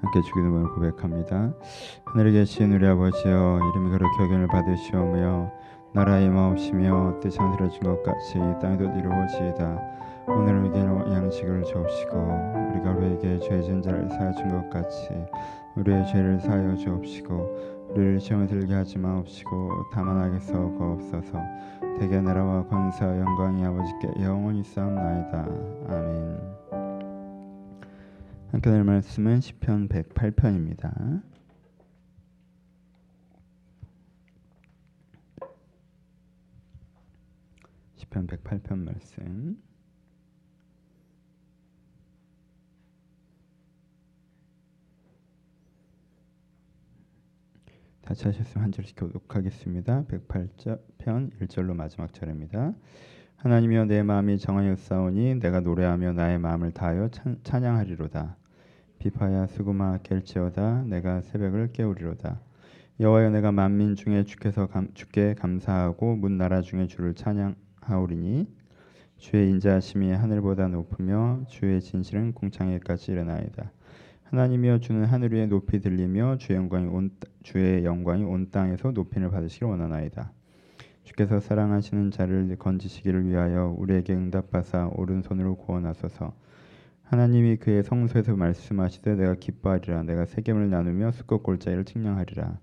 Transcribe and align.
함께 0.00 0.22
주기도문을 0.22 0.70
고백합니다. 0.74 1.52
하늘에 2.06 2.32
계신 2.32 2.72
우리 2.72 2.86
아버지여 2.86 3.60
이름이 3.70 3.90
그렇게 3.90 4.24
여견을 4.24 4.46
받으시오며 4.48 5.50
나라의 5.92 6.26
임하옵시며 6.26 7.20
뜻이 7.20 7.38
하늘에 7.38 7.68
준것 7.68 8.02
같이 8.02 8.34
땅에도 8.60 8.84
이루어지이다. 8.84 9.98
오늘 10.28 10.58
우리에게 10.58 10.80
양식을 11.14 11.64
주옵시고 11.64 12.16
우리가 12.70 12.92
우리에게 12.92 13.38
죄 13.40 13.62
지은 13.62 13.82
자를 13.82 14.08
사하여 14.10 14.32
준것 14.32 14.70
같이 14.70 15.08
우리의 15.76 16.06
죄를 16.06 16.38
사하여 16.40 16.76
주옵시고 16.76 17.88
우리를 17.90 18.20
시험에 18.20 18.46
들게 18.46 18.74
하지 18.74 18.98
마옵시고 18.98 19.70
다만 19.92 20.22
악에서 20.22 20.52
거옵소서 20.52 21.38
대개 21.98 22.20
나라와 22.20 22.62
권세와 22.66 23.18
영광이 23.18 23.64
아버지께 23.64 24.22
영원히 24.22 24.62
쌓옵나이다. 24.62 25.46
아멘 25.88 26.77
함께 28.50 28.70
할 28.70 28.82
말씀은 28.82 29.42
시편 29.42 29.90
108편입니다. 29.90 31.22
시편 37.96 38.26
108편 38.26 38.78
말씀 38.78 39.62
같이 48.02 48.24
하셨으면 48.24 48.64
한 48.64 48.72
절씩 48.72 48.96
교독하겠습니다. 48.96 50.06
108편 50.06 51.38
1절로 51.38 51.74
마지막 51.74 52.14
절입니다. 52.14 52.72
하나님이여 53.38 53.84
내 53.84 54.02
마음이 54.02 54.36
정하였사오니 54.38 55.36
내가 55.36 55.60
노래하며 55.60 56.14
나의 56.14 56.40
마음을 56.40 56.72
다하여 56.72 57.08
찬양하리로다. 57.44 58.36
비파야 58.98 59.46
수구마 59.46 59.98
깰지어다 59.98 60.88
내가 60.88 61.20
새벽을 61.20 61.70
깨우리로다. 61.72 62.40
여호와여 62.98 63.30
내가 63.30 63.52
만민 63.52 63.94
중에 63.94 64.24
주께서 64.24 64.66
감, 64.66 64.88
주께 64.92 65.34
감사하고 65.34 66.16
문 66.16 66.36
나라 66.36 66.62
중에 66.62 66.88
주를 66.88 67.14
찬양하오리니 67.14 68.48
주의 69.18 69.50
인자하심이 69.50 70.10
하늘보다 70.10 70.66
높으며 70.66 71.44
주의 71.46 71.80
진실은 71.80 72.32
공창에까지 72.32 73.12
일어나이다. 73.12 73.70
하나님이여 74.24 74.80
주는 74.80 75.04
하늘 75.04 75.32
위에 75.32 75.46
높이 75.46 75.78
들리며 75.78 76.38
주의 76.38 76.58
영광이 76.58 76.86
온 76.86 77.12
주의 77.44 77.84
영광이 77.84 78.24
온 78.24 78.50
땅에서 78.50 78.90
높임을 78.90 79.30
받으시길 79.30 79.68
원하나이다. 79.68 80.32
주께서 81.08 81.40
사랑하시는 81.40 82.10
자를 82.10 82.54
건지시기를 82.58 83.26
위하여 83.26 83.74
우리에게 83.78 84.12
응답하사 84.12 84.90
오른손으로 84.94 85.56
구원하소서. 85.56 86.34
하나님이 87.04 87.56
그의 87.56 87.82
성소에서 87.82 88.36
말씀하시되 88.36 89.14
내가 89.14 89.34
기뻐하리라 89.34 90.02
내가 90.02 90.26
세겜을 90.26 90.68
나누며 90.68 91.12
수컷 91.12 91.42
골짜기를 91.42 91.86
측량하리라. 91.86 92.58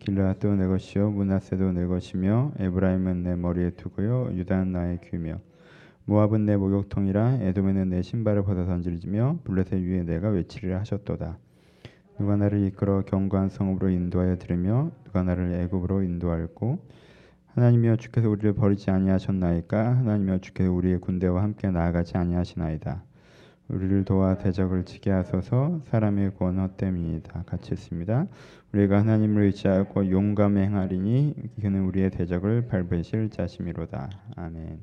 길라도 0.00 0.56
내 0.56 0.66
것이요 0.66 1.10
문하세도 1.12 1.72
내 1.72 1.86
것이며 1.86 2.52
에브라임은 2.58 3.22
내 3.22 3.36
머리에 3.36 3.70
두고요 3.70 4.30
유다는 4.32 4.72
나의 4.72 4.98
귀며 5.04 5.38
모압은 6.04 6.46
내 6.46 6.56
목욕통이라 6.56 7.38
에돔에는 7.42 7.90
내 7.90 8.02
신발을 8.02 8.42
벗어 8.42 8.66
던지며 8.66 9.38
블레셋 9.44 9.80
위에 9.84 10.02
내가 10.02 10.30
외치리라 10.30 10.80
하셨도다. 10.80 11.38
누가 12.18 12.36
나를 12.36 12.64
이끌어 12.66 13.02
견고한 13.02 13.50
성읍으로 13.50 13.90
인도하여 13.90 14.38
들으며 14.38 14.90
누가 15.04 15.22
나를 15.22 15.52
애굽으로 15.52 16.02
인도할고 16.02 16.80
하나님이여 17.58 17.96
주께서 17.96 18.30
우리를 18.30 18.52
버리지 18.52 18.88
아니하셨나이까 18.92 19.96
하나님이여 19.96 20.38
주께서 20.38 20.70
우리의 20.70 21.00
군대와 21.00 21.42
함께 21.42 21.68
나아가지 21.68 22.16
아니하시나이다. 22.16 23.02
우리를 23.66 24.04
도와 24.04 24.38
대적을 24.38 24.84
치게 24.84 25.10
하소서 25.10 25.80
사람의 25.86 26.34
구원 26.36 26.60
헛됨이다. 26.60 27.42
같이 27.46 27.74
있습니다. 27.74 28.28
우리가 28.72 29.00
하나님을 29.00 29.42
의지하고 29.42 30.08
용감히 30.08 30.60
행하리니 30.60 31.34
그는 31.60 31.84
우리의 31.86 32.10
대적을 32.10 32.68
밟으실 32.68 33.30
자심이로다. 33.30 34.08
아멘. 34.36 34.78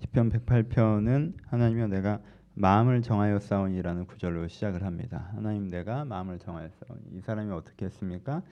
시편 0.00 0.30
108편은 0.30 1.32
하나님이여 1.46 1.86
내가 1.86 2.20
마음을 2.52 3.00
정하여 3.00 3.38
싸우니라는 3.38 4.06
구절로 4.06 4.46
시작을 4.48 4.84
합니다. 4.84 5.30
하나님 5.34 5.70
내가 5.70 6.04
마음을 6.04 6.38
정하여 6.38 6.68
싸우니 6.68 7.04
이 7.12 7.20
사람이 7.22 7.50
어떻게 7.52 7.86
했습니까? 7.86 8.42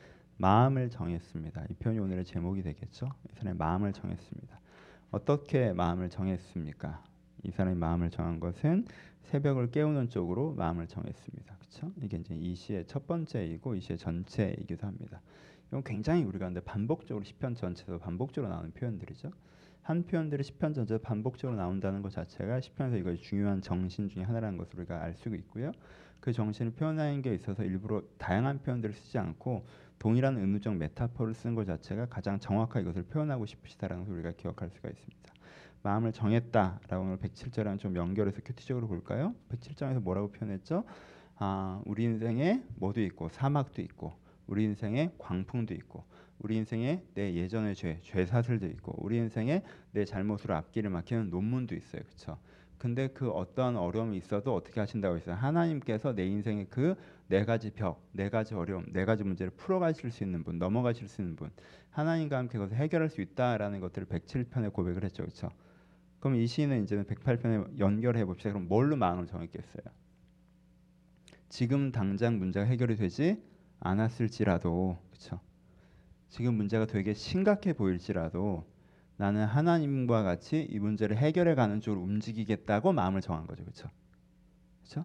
마음을 0.41 0.89
정했습니다. 0.89 1.65
이 1.69 1.75
표현이 1.75 1.99
오늘의 1.99 2.25
제목이 2.25 2.63
되겠죠. 2.63 3.09
이 3.29 3.35
사람이 3.35 3.59
마음을 3.59 3.93
정했습니다. 3.93 4.61
어떻게 5.11 5.73
마음을 5.73 6.09
정했습니까? 6.11 7.03
이 7.43 7.51
사람이 7.51 7.77
마음을 7.77 8.11
정한 8.11 8.39
것은 8.39 8.87
새벽을 9.23 9.73
깨우는 9.73 10.11
쪽으로 10.11 10.55
마음을 10.55 10.87
정했습니다. 10.87 11.57
그렇죠? 11.57 11.93
이게 12.01 12.19
이제 12.19 12.37
이 12.37 12.55
시의 12.55 12.87
첫 12.87 13.07
번째이고 13.09 13.75
이 13.75 13.81
시의 13.81 13.99
전체이기도 13.99 14.87
합니다. 14.87 15.21
이건 15.69 15.83
굉장히 15.83 16.23
우리가 16.23 16.47
근데 16.47 16.61
반복적으로 16.61 17.25
시편 17.25 17.57
전체도 17.57 17.99
반복적으로 17.99 18.53
나오는 18.53 18.71
표현들이죠. 18.71 19.31
한 19.83 20.07
표현들이 20.07 20.45
시편 20.45 20.73
전체에 20.73 20.99
반복적으로 20.99 21.57
나온다는 21.57 22.01
것 22.01 22.13
자체가 22.13 22.61
시편에서 22.61 22.97
이것이 22.97 23.23
중요한 23.23 23.61
정신 23.61 24.09
중에 24.09 24.23
하나라는 24.23 24.57
것을 24.57 24.79
우리가 24.79 25.03
알 25.03 25.15
수 25.15 25.35
있고요. 25.35 25.73
그 26.21 26.33
정신을 26.33 26.73
표현하는 26.73 27.23
게 27.23 27.35
있어서 27.35 27.63
일부러 27.63 28.03
다양한 28.19 28.63
표현들을 28.63 28.95
쓰지 28.95 29.19
않고 29.19 29.65
동일한 29.99 30.37
은유적 30.37 30.77
메타포를 30.77 31.35
쓰는 31.35 31.55
것 31.55 31.65
자체가 31.65 32.07
가장 32.07 32.39
정확하게 32.39 32.83
이것을 32.83 33.05
표현하고 33.05 33.47
싶으시다라는 33.47 34.05
것을 34.05 34.15
우리가 34.15 34.33
기억할 34.33 34.71
수가 34.71 34.89
있습니다. 34.89 35.19
마음을 35.83 36.13
정했다라고 36.13 37.05
오늘 37.05 37.19
107절랑 37.19 37.79
좀 37.79 37.97
연결해서 37.97 38.41
큐티적으로 38.45 38.89
볼까요? 38.89 39.35
107장에서 39.51 40.01
뭐라고 40.01 40.31
표현했죠? 40.31 40.85
아, 41.37 41.81
우리 41.87 42.05
인생에 42.05 42.63
뭐도 42.77 43.01
있고 43.03 43.29
사막도 43.29 43.83
있고 43.83 44.13
우리 44.47 44.65
인생에 44.65 45.13
광풍도 45.19 45.75
있고 45.75 46.05
우리 46.39 46.57
인생에 46.57 47.03
내 47.15 47.35
예전의 47.35 47.75
죄, 47.75 48.01
죄 48.03 48.27
사슬도 48.27 48.67
있고 48.67 48.95
우리 48.99 49.17
인생에 49.17 49.63
내 49.93 50.05
잘못으로 50.05 50.55
앞길을 50.55 50.91
막히는 50.91 51.31
논문도 51.31 51.75
있어요. 51.75 52.03
그렇죠? 52.03 52.39
근데 52.79 53.09
그 53.09 53.31
어떠한 53.31 53.77
어려움이 53.77 54.17
있어도 54.17 54.55
어떻게 54.55 54.81
하신다고 54.81 55.17
했어요? 55.17 55.35
하나님께서 55.35 56.15
내 56.15 56.27
인생의 56.27 56.67
그 56.71 56.95
네 57.29 57.45
가지 57.45 57.71
벽, 57.71 58.03
네 58.13 58.31
가지 58.31 58.55
어려움, 58.55 58.87
네 58.91 59.05
가지 59.05 59.23
문제를 59.23 59.53
풀어가실 59.53 60.11
수 60.11 60.25
있는 60.25 60.43
분, 60.45 60.59
넘어가실 60.59 61.09
수 61.09 61.21
있는 61.21 61.37
분, 61.37 61.51
하나님과 61.91 62.39
함께 62.39 62.57
그것을 62.57 62.77
해결할 62.79 63.11
수 63.11 63.21
있다라는 63.21 63.81
것들을 63.81 64.09
107편에 64.09 64.73
고백을 64.73 65.05
했죠, 65.05 65.23
그렇죠? 65.23 65.51
그럼 66.21 66.37
이 66.37 66.47
시는 66.47 66.83
이제는 66.85 67.05
108편에 67.05 67.79
연결해 67.79 68.25
봅시다. 68.25 68.51
그럼 68.53 68.67
뭘로 68.67 68.97
마음을 68.97 69.27
정했겠어요? 69.27 69.85
지금 71.51 71.93
당장 71.93 72.39
문제가 72.39 72.65
해결이 72.65 72.97
되지 72.97 73.43
않았을지라도, 73.81 74.99
그렇죠? 75.11 75.41
지금 76.31 76.55
문제가 76.55 76.87
되게 76.87 77.13
심각해 77.13 77.75
보일지라도 77.75 78.65
나는 79.19 79.45
하나님과 79.45 80.23
같이 80.23 80.67
이 80.71 80.79
문제를 80.79 81.17
해결해 81.19 81.55
가는 81.55 81.81
쪽으로 81.81 82.03
움직이겠다고 82.03 82.93
마음을 82.93 83.21
정한 83.21 83.47
거죠. 83.47 83.65
그렇죠? 83.65 83.91
그렇죠? 84.81 85.05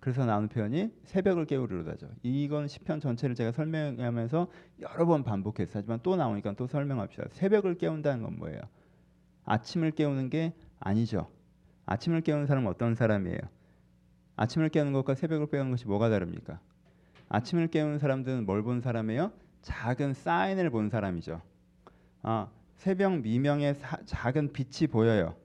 그래서 0.00 0.26
나오는 0.26 0.48
표현이 0.48 0.92
새벽을 1.04 1.46
깨우리로다죠. 1.46 2.10
이건 2.22 2.68
시편 2.68 3.00
전체를 3.00 3.34
제가 3.34 3.52
설명하면서 3.52 4.48
여러 4.80 5.06
번 5.06 5.24
반복했어요. 5.24 5.78
하지만 5.78 6.00
또 6.02 6.14
나오니까 6.16 6.54
또 6.54 6.66
설명합시다. 6.66 7.24
새벽을 7.30 7.76
깨운다는 7.78 8.22
건 8.22 8.36
뭐예요? 8.38 8.60
아침을 9.44 9.92
깨우는 9.92 10.28
게 10.28 10.52
아니죠. 10.78 11.30
아침을 11.86 12.20
깨우는 12.20 12.46
사람은 12.46 12.68
어떤 12.68 12.94
사람이에요? 12.94 13.38
아침을 14.36 14.68
깨우는 14.68 14.92
것과 14.92 15.14
새벽을 15.14 15.46
깨우는 15.48 15.70
것이 15.70 15.86
뭐가 15.86 16.10
다릅니까? 16.10 16.60
아침을 17.30 17.68
깨우는 17.68 17.98
사람들은 17.98 18.44
뭘 18.44 18.62
본 18.62 18.82
사람이에요? 18.82 19.32
작은 19.62 20.12
사인을 20.14 20.68
본 20.70 20.90
사람이죠. 20.90 21.40
아, 22.22 22.48
새벽 22.82 23.20
미명의 23.20 23.76
사, 23.76 23.96
작은 24.04 24.52
빛이 24.52 24.88
보여요. 24.90 25.36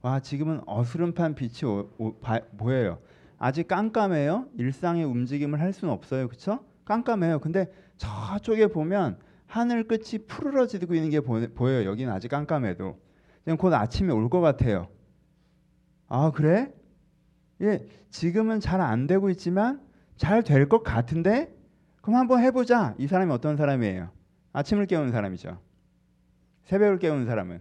와 0.00 0.20
지금은 0.20 0.60
어스름판 0.64 1.34
빛이 1.34 1.68
오, 1.68 1.90
오, 1.98 2.14
바, 2.20 2.38
보여요. 2.56 3.00
아직 3.36 3.66
깜깜해요. 3.66 4.46
일상의 4.56 5.02
움직임을 5.04 5.60
할 5.60 5.72
수는 5.72 5.92
없어요. 5.92 6.28
그렇죠? 6.28 6.60
깜깜해요. 6.84 7.40
근데 7.40 7.66
저쪽에 7.96 8.68
보면 8.68 9.18
하늘 9.46 9.88
끝이 9.88 10.24
푸르러지고 10.28 10.94
있는 10.94 11.10
게 11.10 11.18
보, 11.18 11.40
보여요. 11.52 11.90
여기는 11.90 12.12
아직 12.12 12.28
깜깜해도. 12.28 12.96
지금 13.42 13.56
곧 13.56 13.74
아침이 13.74 14.12
올 14.12 14.28
것 14.30 14.40
같아요. 14.40 14.86
아 16.06 16.30
그래? 16.30 16.72
예, 17.60 17.84
지금은 18.10 18.60
잘 18.60 18.80
안 18.80 19.08
되고 19.08 19.30
있지만 19.30 19.80
잘 20.16 20.44
될 20.44 20.68
것 20.68 20.84
같은데 20.84 21.52
그럼 22.02 22.20
한번 22.20 22.40
해보자. 22.40 22.94
이 22.98 23.08
사람이 23.08 23.32
어떤 23.32 23.56
사람이에요? 23.56 24.10
아침을 24.52 24.86
깨우는 24.86 25.10
사람이죠. 25.10 25.58
새벽을 26.68 26.98
깨우는 26.98 27.24
사람은 27.24 27.60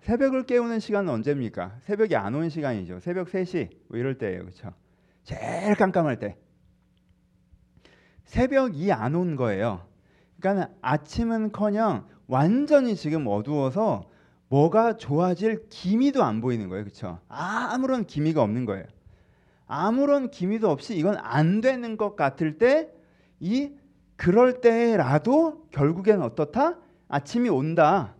새벽을 0.00 0.44
깨우는 0.44 0.78
시간은 0.78 1.10
언제입니까? 1.10 1.78
새벽이 1.84 2.16
안온 2.16 2.50
시간이죠. 2.50 3.00
새벽 3.00 3.28
3시 3.28 3.70
뭐 3.88 3.98
이럴 3.98 4.18
때예요. 4.18 4.40
그렇죠? 4.40 4.74
제일 5.22 5.74
깜깜할 5.76 6.18
때. 6.18 6.36
새벽이 8.24 8.92
안 8.92 9.14
온 9.14 9.36
거예요. 9.36 9.86
그러니까 10.38 10.68
아침은커녕 10.82 12.08
완전히 12.26 12.94
지금 12.94 13.26
어두워서 13.26 14.10
뭐가 14.48 14.98
좋아질 14.98 15.68
기미도 15.70 16.22
안 16.22 16.42
보이는 16.42 16.68
거예요. 16.68 16.84
그렇죠? 16.84 17.20
아무런 17.28 18.04
기미가 18.04 18.42
없는 18.42 18.66
거예요. 18.66 18.84
아무런 19.66 20.30
기미도 20.30 20.68
없이 20.68 20.94
이건 20.96 21.16
안 21.18 21.62
되는 21.62 21.96
것 21.96 22.16
같을 22.16 22.58
때 22.58 22.90
이 23.40 23.72
그럴 24.16 24.60
때라도 24.60 25.66
결국엔 25.72 26.22
어떻다? 26.22 26.78
아침이 27.12 27.50
온다. 27.50 28.14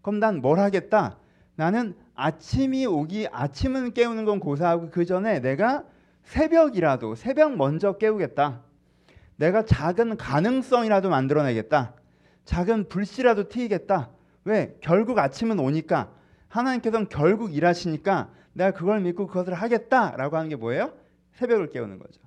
그럼 0.00 0.18
난 0.18 0.40
뭘 0.40 0.58
하겠다? 0.58 1.18
나는 1.56 1.94
아침이 2.14 2.86
오기 2.86 3.28
아침은 3.30 3.92
깨우는 3.92 4.24
건 4.24 4.40
고사하고 4.40 4.90
그 4.90 5.04
전에 5.04 5.40
내가 5.40 5.84
새벽이라도 6.22 7.16
새벽 7.16 7.56
먼저 7.56 7.98
깨우겠다. 7.98 8.62
내가 9.36 9.66
작은 9.66 10.16
가능성이라도 10.16 11.10
만들어내겠다. 11.10 11.94
작은 12.46 12.88
불씨라도 12.88 13.50
튀겠다. 13.50 14.08
왜? 14.44 14.74
결국 14.80 15.18
아침은 15.18 15.58
오니까 15.58 16.10
하나님께서는 16.48 17.08
결국 17.10 17.54
일하시니까 17.54 18.30
내가 18.54 18.70
그걸 18.70 19.00
믿고 19.00 19.26
그것을 19.26 19.52
하겠다라고 19.52 20.36
하는 20.38 20.48
게 20.48 20.56
뭐예요? 20.56 20.94
새벽을 21.32 21.68
깨우는 21.68 21.98
거죠. 21.98 22.22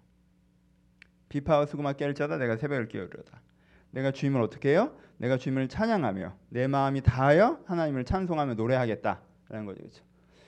비파와 1.30 1.66
수구마 1.66 1.94
깰 1.94 2.16
자다 2.16 2.38
내가 2.38 2.56
새벽을 2.56 2.88
깨우려다. 2.88 3.42
내가 3.92 4.12
주님을 4.12 4.42
어떻게 4.42 4.70
해요? 4.70 4.92
내가 5.18 5.38
주님을 5.38 5.68
찬양하며 5.68 6.34
내 6.50 6.68
마음이 6.68 7.02
다하여 7.02 7.60
하나님을 7.66 8.06
찬송하며 8.06 8.54
노래하겠다라는 8.54 9.66
거죠. 9.66 9.80
그렇죠? 9.80 10.04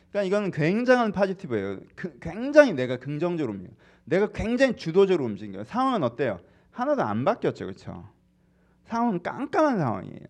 그러니까 0.10 0.28
이거는 0.28 0.52
굉장한 0.52 1.12
파지티브예요. 1.12 1.80
그, 1.96 2.18
굉장히 2.20 2.74
내가 2.74 2.98
긍정적으로 2.98 3.54
움직여. 3.54 3.74
내가 4.06 4.28
굉장히 4.32 4.76
주도적으로 4.76 5.26
움직여요. 5.26 5.64
상황은 5.66 6.04
어때요? 6.04 6.40
하나도 6.72 7.04
안 7.04 7.26
바뀌었죠. 7.26 7.66
그렇죠? 7.66 8.10
상황은 8.86 9.22
깜깜한 9.22 9.78
상황이에요. 9.78 10.26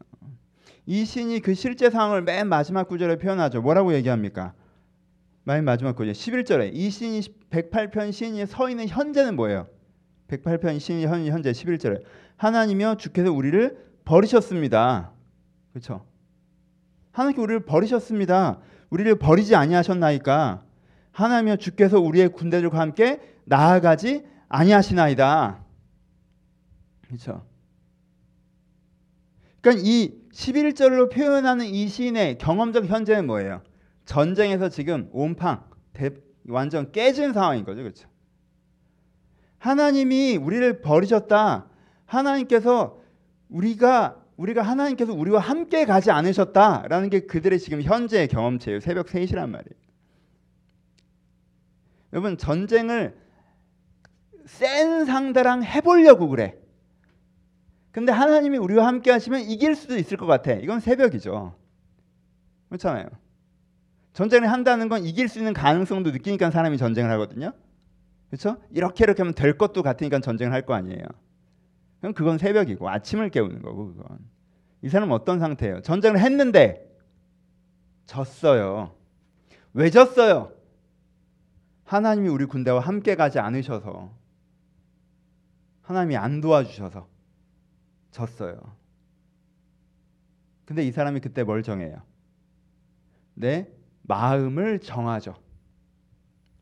이 0.86 1.06
신이 1.06 1.40
그 1.42 1.54
실제 1.54 1.90
상황을 1.90 2.24
맨 2.24 2.48
마지막 2.48 2.88
구절에 2.88 3.18
표현하죠. 3.18 3.62
뭐라고 3.62 3.94
얘기합니까? 3.94 4.54
맨 5.44 5.64
마지막 5.64 5.96
구절 5.96 6.14
11절에 6.14 6.72
이 6.74 6.90
신이 6.90 7.22
108편 7.50 8.12
신이 8.12 8.46
서 8.48 8.70
있는 8.70 8.88
현재는 8.88 9.36
뭐예요? 9.36 9.68
108편 10.28 10.80
신이 10.80 11.06
현재 11.06 11.52
11절에 11.52 12.04
하나님이여 12.38 12.96
주께서 12.96 13.32
우리를 13.32 13.89
버리셨습니다. 14.10 15.12
그렇죠? 15.72 16.04
하나님께 17.12 17.42
우리를 17.42 17.60
버리셨습니다. 17.66 18.60
우리를 18.90 19.20
버리지 19.20 19.56
아니하셨나이까 19.56 20.64
하나님이여 21.12 21.58
주께서 21.58 22.00
우리의 22.00 22.30
군대들과 22.30 22.80
함께 22.80 23.20
나아가지 23.46 24.26
아니하시나이다. 24.48 25.64
그렇죠? 27.06 27.46
그러니까 29.62 29.84
이 29.86 30.20
11절로 30.34 31.12
표현하는 31.12 31.68
이 31.68 31.88
시인의 31.88 32.40
경험적 32.40 32.86
현재는 32.86 33.28
뭐예요? 33.28 33.62
전쟁에서 34.06 34.70
지금 34.70 35.08
온팡 35.12 35.64
대, 35.94 36.10
완전 36.48 36.92
깨진 36.92 37.34
상황인 37.34 37.64
거죠. 37.64 37.84
그렇죠? 37.84 38.10
하나님이 39.60 40.38
우리를 40.38 40.82
버리셨다. 40.82 41.68
하나님께서 42.06 42.99
우리가 43.50 44.24
우리가 44.38 44.62
하나님께서 44.62 45.14
우리와 45.14 45.42
함께 45.42 45.86
가지 45.86 46.12
않으셨다라는 46.12 47.10
게 47.10 47.22
그들의 47.22 47.60
지금 47.60 47.82
현재의 47.82 48.28
경험체예요. 48.30 48.80
새벽 48.80 49.08
3시란 49.08 49.50
말이에요. 49.50 49.80
여러분 52.14 52.38
전쟁을 52.38 53.18
센 54.46 55.06
상대랑 55.06 55.64
해보려고 55.64 56.30
그래. 56.30 56.56
근데 57.92 58.12
하나님이 58.12 58.58
우리와 58.58 58.88
함께 58.88 59.12
하시면 59.12 59.42
이길 59.42 59.76
수도 59.76 59.98
있을 59.98 60.18
것 60.18 60.26
같아. 60.26 60.54
이건 60.54 60.80
새벽이죠. 60.80 61.56
그렇잖아요. 62.70 63.08
전쟁을 64.14 64.52
한다는 64.52 64.90
건 64.90 65.04
이길 65.06 65.28
수 65.28 65.40
있는 65.40 65.54
가능성도 65.54 66.12
느끼니까 66.12 66.52
사람이 66.52 66.78
전쟁을 66.78 67.12
하거든요. 67.12 67.52
그렇죠? 68.30 68.58
이렇게 68.72 69.04
이렇게 69.04 69.22
하면 69.22 69.34
될 69.34 69.58
것도 69.58 69.84
같으니까 69.84 70.20
전쟁을 70.20 70.54
할 70.54 70.66
거 70.66 70.74
아니에요. 70.76 71.04
그럼 72.00 72.14
그건 72.14 72.38
새벽이고 72.38 72.90
아침을 72.90 73.30
깨우는 73.30 73.62
거고 73.62 73.94
그건. 73.94 74.20
이 74.82 74.90
사람은 74.90 75.14
어떤 75.14 75.40
상태예요? 75.40 75.82
전쟁을 75.82 76.20
했는데 76.20 76.90
졌어요. 78.06 78.96
왜 79.74 79.90
졌어요? 79.90 80.52
하나님이 81.84 82.30
우리 82.30 82.46
군대와 82.46 82.80
함께 82.80 83.16
가지 83.16 83.40
않으셔서 83.40 84.14
하나님이 85.82 86.18
안 86.18 86.40
도와주셔서 86.40 87.08
졌어요. 88.12 88.60
근데 90.66 90.86
이 90.86 90.92
사람이 90.92 91.20
그때 91.20 91.44
뭘 91.44 91.64
정해요? 91.64 92.02
내 93.34 93.68
마음을 94.04 94.80
정하죠. 94.80 95.36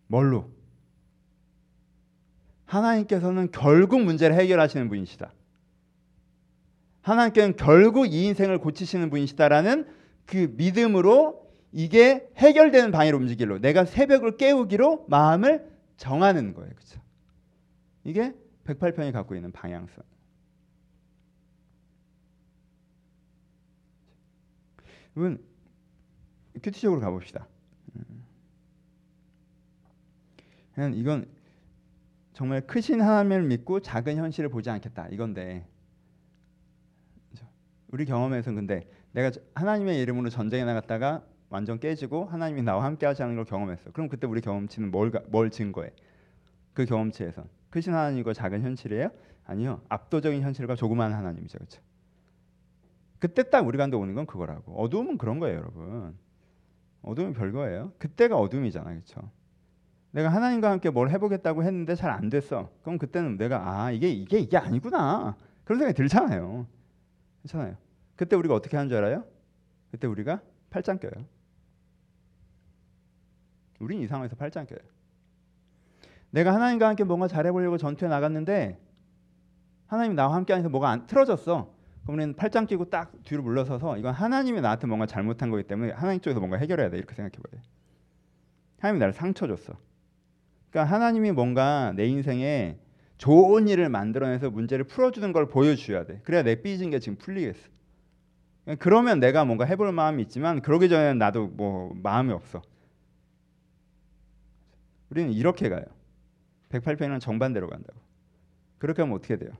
뭘로? 0.07 0.49
하나님께서는 2.67 3.49
결국 3.51 4.03
문제를 4.03 4.35
해결하시는 4.35 4.87
분이시다. 4.89 5.33
하나님께는 7.01 7.55
결국 7.55 8.07
이 8.07 8.25
인생을 8.25 8.59
고치시는 8.59 9.09
분이시다라는 9.09 9.87
그 10.25 10.53
믿음으로 10.57 11.47
이게 11.71 12.29
해결되는 12.35 12.91
방향으로 12.91 13.17
움직이로 13.17 13.59
내가 13.59 13.85
새벽을 13.85 14.37
깨우기로 14.37 15.05
마음을 15.07 15.71
정하는 15.95 16.53
거예요. 16.53 16.69
그렇죠? 16.73 17.01
이게 18.03 18.33
108편이 18.65 19.13
갖고 19.13 19.35
있는 19.35 19.51
방향성. 19.51 20.03
여러분 25.15 25.43
큐티적으로 26.61 26.99
가봅시다. 26.99 27.47
그냥 30.75 30.93
이건 30.93 31.36
정말 32.37 32.61
크신 32.61 33.01
하나님을 33.01 33.41
믿고 33.41 33.79
작은 33.79 34.15
현실을 34.17 34.49
보지 34.49 34.69
않겠다 34.69 35.07
이건데 35.07 35.65
우리 37.87 38.05
경험에서 38.05 38.53
근데 38.53 38.87
내가 39.11 39.31
하나님의 39.55 39.99
이름으로 40.01 40.29
전쟁에 40.29 40.63
나갔다가 40.63 41.25
완전 41.49 41.79
깨지고 41.79 42.25
하나님이 42.25 42.61
나와 42.61 42.83
함께 42.83 43.07
하지 43.07 43.23
않는 43.23 43.37
걸 43.37 43.45
경험했어. 43.45 43.91
그럼 43.91 44.07
그때 44.07 44.27
우리 44.27 44.41
경험치는 44.41 44.91
뭘, 44.91 45.11
뭘 45.29 45.49
증거해? 45.49 45.89
그 46.75 46.85
경험치에서 46.85 47.43
크신 47.71 47.95
하나님과 47.95 48.33
작은 48.33 48.61
현실이에요? 48.61 49.09
아니요. 49.45 49.81
압도적인 49.89 50.43
현실과 50.43 50.75
조그마한 50.75 51.13
하나님이죠. 51.13 51.57
그렇죠? 51.57 51.81
그때 53.17 53.49
딱 53.49 53.65
우리 53.65 53.79
가운데 53.79 53.97
오는 53.97 54.13
건 54.13 54.27
그거라고. 54.27 54.79
어두움은 54.79 55.17
그런 55.17 55.39
거예요, 55.39 55.57
여러분. 55.57 56.15
어두움은 57.01 57.33
별거예요. 57.33 57.93
그때가 57.97 58.37
어둠이잖아, 58.37 58.91
그렇죠? 58.91 59.31
내가 60.11 60.29
하나님과 60.29 60.71
함께 60.71 60.89
뭘 60.89 61.09
해보겠다고 61.09 61.63
했는데 61.63 61.95
잘 61.95 62.11
안 62.11 62.29
됐어. 62.29 62.71
그럼 62.81 62.97
그때는 62.97 63.37
내가 63.37 63.83
아 63.83 63.91
이게 63.91 64.09
이게 64.09 64.39
이게 64.39 64.57
아니구나 64.57 65.35
그런 65.63 65.79
생각이 65.79 65.95
들잖아요. 65.95 66.65
괜찮아요. 67.43 67.75
그때 68.15 68.35
우리가 68.35 68.55
어떻게 68.55 68.77
하는 68.77 68.89
줄 68.89 68.97
알아요? 68.97 69.25
그때 69.91 70.07
우리가 70.07 70.41
팔짱 70.69 70.99
껴요. 70.99 71.25
우린 73.79 74.01
이 74.01 74.07
상황에서 74.07 74.35
팔짱 74.35 74.65
껴요. 74.65 74.79
내가 76.31 76.53
하나님과 76.53 76.87
함께 76.87 77.03
뭔가 77.03 77.27
잘해보려고 77.27 77.77
전투에 77.77 78.09
나갔는데 78.09 78.79
하나님 79.85 80.15
나와 80.15 80.35
함께 80.35 80.53
하면서 80.53 80.69
뭐가 80.69 80.89
안 80.89 81.05
틀어졌어. 81.07 81.73
우리는 82.07 82.33
팔짱 82.35 82.65
끼고 82.65 82.89
딱 82.89 83.11
뒤로 83.23 83.43
물러서서 83.43 83.97
이건 83.97 84.13
하나님이 84.13 84.61
나한테 84.61 84.87
뭔가 84.87 85.05
잘못한 85.05 85.49
거기 85.51 85.63
때문에 85.63 85.91
하나님 85.91 86.21
쪽에서 86.21 86.39
뭔가 86.39 86.57
해결해야 86.57 86.89
돼 86.89 86.97
이렇게 86.97 87.13
생각해봐요. 87.13 87.61
하나님이 88.79 88.99
나를 88.99 89.13
상처 89.13 89.45
줬어. 89.47 89.73
그러니까 90.69 90.93
하나님이 90.93 91.31
뭔가 91.31 91.93
내 91.95 92.05
인생에 92.05 92.77
좋은 93.17 93.67
일을 93.67 93.89
만들어내서 93.89 94.51
문제를 94.51 94.85
풀어주는 94.85 95.31
걸 95.31 95.47
보여줘야 95.47 96.05
돼. 96.05 96.21
그래야 96.23 96.43
내 96.43 96.61
삐진 96.61 96.91
게 96.91 96.99
지금 96.99 97.17
풀리겠어. 97.17 97.67
그러면 98.79 99.19
내가 99.19 99.45
뭔가 99.45 99.65
해볼 99.65 99.91
마음이 99.91 100.21
있지만 100.23 100.61
그러기 100.61 100.89
전에는 100.89 101.17
나도 101.17 101.47
뭐 101.47 101.93
마음이 102.03 102.33
없어. 102.33 102.61
우리는 105.09 105.31
이렇게 105.31 105.69
가요. 105.69 105.85
108편이랑 106.69 107.21
정반대로 107.21 107.69
간다고. 107.69 107.99
그렇게 108.77 109.01
하면 109.01 109.15
어떻게 109.15 109.37
돼요? 109.37 109.51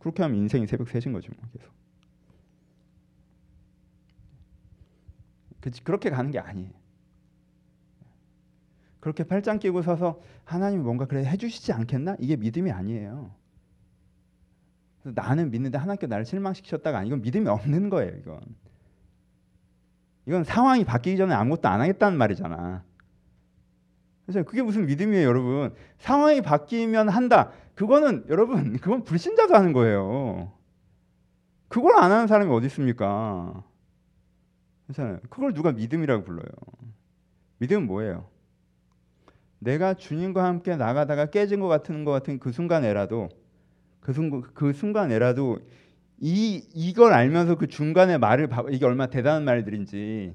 그렇게 0.00 0.22
하면 0.22 0.38
인생이 0.38 0.66
새벽 0.66 0.88
3신 0.88 1.12
거지 1.12 1.28
뭐 1.28 1.48
계속. 1.52 1.72
그렇게 5.84 6.10
가는 6.10 6.30
게 6.30 6.38
아니에요. 6.38 6.70
그렇게 9.00 9.24
팔짱 9.24 9.58
끼고 9.58 9.82
서서 9.82 10.20
하나님이 10.44 10.82
뭔가 10.82 11.06
그래 11.06 11.24
해주시지 11.24 11.72
않겠나? 11.72 12.16
이게 12.18 12.36
믿음이 12.36 12.70
아니에요. 12.70 13.30
나는 15.02 15.50
믿는데 15.50 15.78
하나님께 15.78 16.06
나를 16.06 16.26
실망시켰다가 16.26 16.98
아니 16.98 17.08
이건 17.08 17.22
믿음이 17.22 17.48
없는 17.48 17.88
거예요. 17.88 18.12
이건 18.18 18.40
이건 20.26 20.44
상황이 20.44 20.84
바뀌기 20.84 21.16
전에 21.16 21.34
아무것도 21.34 21.68
안 21.68 21.80
하겠다는 21.80 22.18
말이잖아. 22.18 22.84
그래서 24.26 24.44
그게 24.44 24.62
무슨 24.62 24.86
믿음이에요, 24.86 25.26
여러분? 25.26 25.74
상황이 25.98 26.40
바뀌면 26.40 27.08
한다. 27.08 27.50
그거는 27.74 28.26
여러분 28.28 28.76
그건 28.78 29.02
불신자도 29.04 29.54
하는 29.54 29.72
거예요. 29.72 30.52
그걸 31.68 31.96
안 31.96 32.12
하는 32.12 32.26
사람이 32.26 32.52
어디 32.52 32.66
있습니까? 32.66 33.64
괜찮아요. 34.86 35.20
그걸 35.30 35.54
누가 35.54 35.72
믿음이라고 35.72 36.24
불러요? 36.24 36.44
믿음은 37.58 37.86
뭐예요? 37.86 38.28
내가 39.60 39.94
주님과 39.94 40.44
함께 40.44 40.74
나가다가 40.76 41.26
깨진 41.26 41.60
것 41.60 41.68
같은 41.68 42.04
것 42.04 42.10
같은 42.10 42.38
그 42.38 42.50
순간에라도 42.50 43.28
그 44.00 44.12
순간 44.12 44.42
그 44.54 44.72
순간에라도 44.72 45.58
이 46.18 46.62
이걸 46.74 47.12
알면서 47.12 47.56
그 47.56 47.68
중간에 47.68 48.18
말을 48.18 48.48
이게 48.70 48.84
얼마나 48.84 49.10
대단한 49.10 49.44
말들인지 49.44 50.34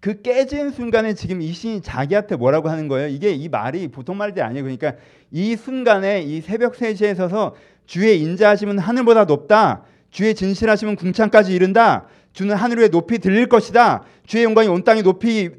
그 0.00 0.20
깨진 0.20 0.70
순간에 0.70 1.14
지금 1.14 1.40
이 1.40 1.52
신이 1.52 1.82
자기한테 1.82 2.36
뭐라고 2.36 2.68
하는 2.68 2.88
거예요? 2.88 3.08
이게 3.08 3.30
이 3.30 3.48
말이 3.48 3.88
보통 3.88 4.16
말이 4.16 4.40
아니에요. 4.40 4.64
그러니까 4.64 4.94
이 5.30 5.54
순간에 5.54 6.22
이 6.22 6.40
새벽 6.40 6.74
3시에 6.74 7.14
서서 7.14 7.54
주의 7.86 8.20
인자하심은 8.20 8.78
하늘보다 8.78 9.26
높다. 9.26 9.84
주의 10.10 10.34
진실하심은 10.34 10.96
궁창까지 10.96 11.54
이른다. 11.54 12.06
주는 12.32 12.54
하늘 12.54 12.78
위에 12.78 12.88
높이 12.88 13.18
들릴 13.18 13.48
것이다. 13.48 14.02
주의 14.26 14.44
영광이 14.44 14.68
온 14.68 14.82
땅에 14.82 15.02
높이 15.02 15.50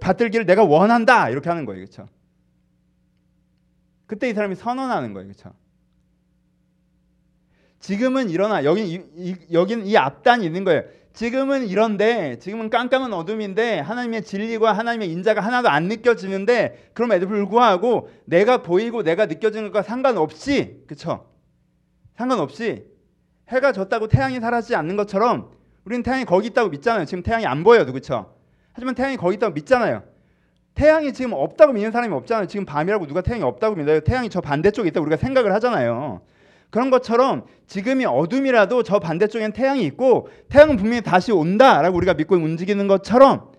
받들기를 0.00 0.46
내가 0.46 0.64
원한다. 0.64 1.28
이렇게 1.28 1.48
하는 1.48 1.64
거예요. 1.64 1.84
그렇죠? 1.84 2.06
그때 4.08 4.28
이 4.28 4.34
사람이 4.34 4.56
선언하는 4.56 5.12
거예요. 5.12 5.28
그렇죠? 5.28 5.52
지금은 7.78 8.30
일어나 8.30 8.64
여기 8.64 9.00
여기는 9.52 9.86
이 9.86 9.96
앞단이 9.96 10.44
있는 10.44 10.64
거예요. 10.64 10.82
지금은 11.12 11.68
이런데 11.68 12.38
지금은 12.38 12.70
깜깜한 12.70 13.12
어둠인데 13.12 13.78
하나님의 13.80 14.24
진리와 14.24 14.72
하나님의 14.72 15.10
인자가 15.12 15.40
하나도 15.40 15.68
안 15.68 15.84
느껴지는데 15.84 16.90
그럼에도 16.94 17.28
불구하고 17.28 18.10
내가 18.24 18.62
보이고 18.62 19.02
내가 19.02 19.26
느껴지는 19.26 19.70
것과 19.70 19.82
상관없이 19.82 20.82
그쵸 20.86 21.28
상관없이 22.16 22.86
해가 23.48 23.72
졌다고 23.72 24.08
태양이 24.08 24.40
사라지지 24.40 24.74
않는 24.74 24.96
것처럼 24.96 25.50
우리는 25.84 26.02
태양이 26.02 26.24
거기 26.24 26.48
있다고 26.48 26.70
믿잖아요. 26.70 27.04
지금 27.04 27.22
태양이 27.22 27.46
안 27.46 27.62
보여도 27.62 27.92
그쵸 27.92 28.34
하지만 28.72 28.94
태양이 28.94 29.16
거기 29.16 29.36
있다고 29.36 29.52
믿잖아요. 29.54 30.02
태양이 30.78 31.12
지금 31.12 31.32
없다고 31.32 31.72
믿는 31.72 31.90
사람이 31.90 32.14
없잖아요. 32.14 32.46
지금 32.46 32.64
밤이라고 32.64 33.08
누가 33.08 33.20
태양이 33.20 33.42
없다고 33.42 33.74
믿어요. 33.74 33.98
태양이 33.98 34.30
저 34.30 34.40
반대쪽에 34.40 34.90
있다고 34.90 35.04
우리가 35.06 35.16
생각을 35.16 35.52
하잖아요. 35.54 36.20
그런 36.70 36.90
것처럼 36.90 37.46
지금이 37.66 38.04
어둠이라도 38.04 38.84
저 38.84 39.00
반대쪽엔 39.00 39.54
태양이 39.54 39.84
있고 39.86 40.28
태양은 40.48 40.76
분명히 40.76 41.02
다시 41.02 41.32
온다라고 41.32 41.96
우리가 41.96 42.14
믿고 42.14 42.36
움직이는 42.36 42.86
것처럼 42.86 43.50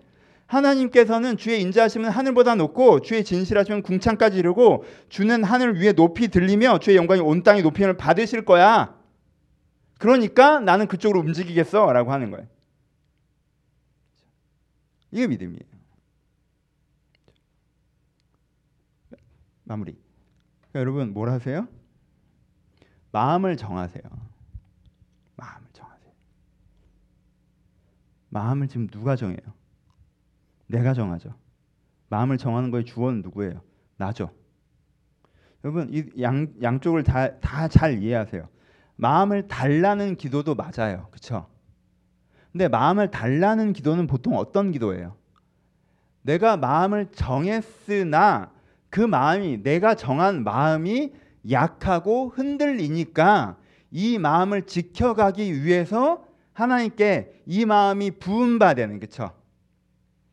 하나님께서는 0.46 1.36
주의 1.36 1.60
인자하심은 1.60 2.08
하늘보다 2.08 2.54
높고 2.54 3.00
주의 3.00 3.22
진실하심은 3.22 3.82
궁창까지 3.82 4.38
이르고 4.38 4.84
주는 5.10 5.44
하늘 5.44 5.78
위에 5.78 5.92
높이 5.92 6.28
들리며 6.28 6.78
주의 6.78 6.96
영광이 6.96 7.20
온 7.20 7.42
땅에 7.42 7.60
높임을 7.60 7.98
받으실 7.98 8.46
거야. 8.46 8.94
그러니까 9.98 10.58
나는 10.60 10.86
그쪽으로 10.86 11.20
움직이겠어라고 11.20 12.12
하는 12.12 12.30
거예요. 12.30 12.46
이게 15.12 15.26
믿음이에요. 15.26 15.69
마무리. 19.70 19.96
그러니까 20.72 20.80
여러분 20.80 21.12
뭘 21.12 21.30
하세요? 21.30 21.68
마음을 23.12 23.56
정하세요. 23.56 24.02
마음을 25.36 25.68
정하세요. 25.72 26.12
마음을 28.30 28.66
지금 28.66 28.88
누가 28.88 29.14
정해요? 29.14 29.38
내가 30.66 30.92
정하죠. 30.92 31.34
마음을 32.08 32.36
정하는 32.36 32.72
거의 32.72 32.84
주어는 32.84 33.22
누구예요? 33.22 33.62
나죠. 33.96 34.32
여러분 35.62 35.88
이 35.92 36.04
양, 36.20 36.52
양쪽을 36.60 37.04
다 37.04 37.38
다 37.40 37.68
잘 37.68 38.02
이해하세요. 38.02 38.48
마음을 38.96 39.46
달라는 39.46 40.16
기도도 40.16 40.56
맞아요. 40.56 41.06
그렇죠? 41.10 41.48
근데 42.50 42.66
마음을 42.66 43.12
달라는 43.12 43.72
기도는 43.72 44.08
보통 44.08 44.36
어떤 44.36 44.72
기도예요? 44.72 45.16
내가 46.22 46.56
마음을 46.56 47.12
정했으나 47.12 48.50
그 48.90 49.00
마음이 49.00 49.62
내가 49.62 49.94
정한 49.94 50.44
마음이 50.44 51.12
약하고 51.50 52.28
흔들리니까 52.28 53.56
이 53.90 54.18
마음을 54.18 54.62
지켜가기 54.62 55.64
위해서 55.64 56.24
하나님께 56.52 57.42
이 57.46 57.64
마음이 57.64 58.12
부음받는 58.12 59.00
그쵸? 59.00 59.32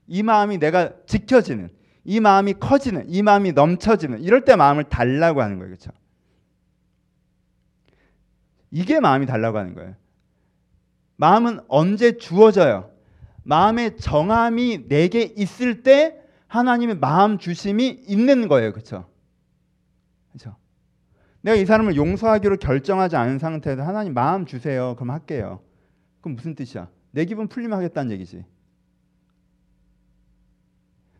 이 0.07 0.23
마음이 0.23 0.57
내가 0.57 0.91
지켜지는 1.05 1.69
이 2.03 2.19
마음이 2.19 2.53
커지는 2.53 3.05
이 3.07 3.21
마음이 3.21 3.51
넘쳐지는 3.51 4.21
이럴 4.21 4.43
때 4.43 4.55
마음을 4.55 4.85
달라고 4.85 5.41
하는 5.41 5.57
거예요. 5.57 5.69
그렇죠? 5.69 5.91
이게 8.71 8.99
마음이 8.99 9.25
달라고 9.25 9.57
하는 9.57 9.75
거예요. 9.75 9.95
마음은 11.17 11.59
언제 11.67 12.17
주어져요? 12.17 12.91
마음의 13.43 13.97
정함이 13.97 14.87
내게 14.87 15.21
있을 15.21 15.83
때 15.83 16.21
하나님의 16.47 16.97
마음 16.97 17.37
주심이 17.37 17.87
있는 18.07 18.47
거예요. 18.47 18.71
그렇죠? 18.71 19.05
그렇죠? 20.29 20.55
내가 21.41 21.55
이 21.55 21.65
사람을 21.65 21.95
용서하기로 21.95 22.57
결정하지 22.57 23.15
않은 23.15 23.39
상태에서 23.39 23.83
하나님 23.83 24.13
마음 24.13 24.45
주세요. 24.45 24.95
그럼 24.95 25.11
할게요. 25.11 25.61
그럼 26.21 26.35
무슨 26.35 26.55
뜻이야? 26.55 26.89
내 27.11 27.25
기분 27.25 27.47
풀리면 27.47 27.77
하겠다는 27.77 28.11
얘기지. 28.11 28.45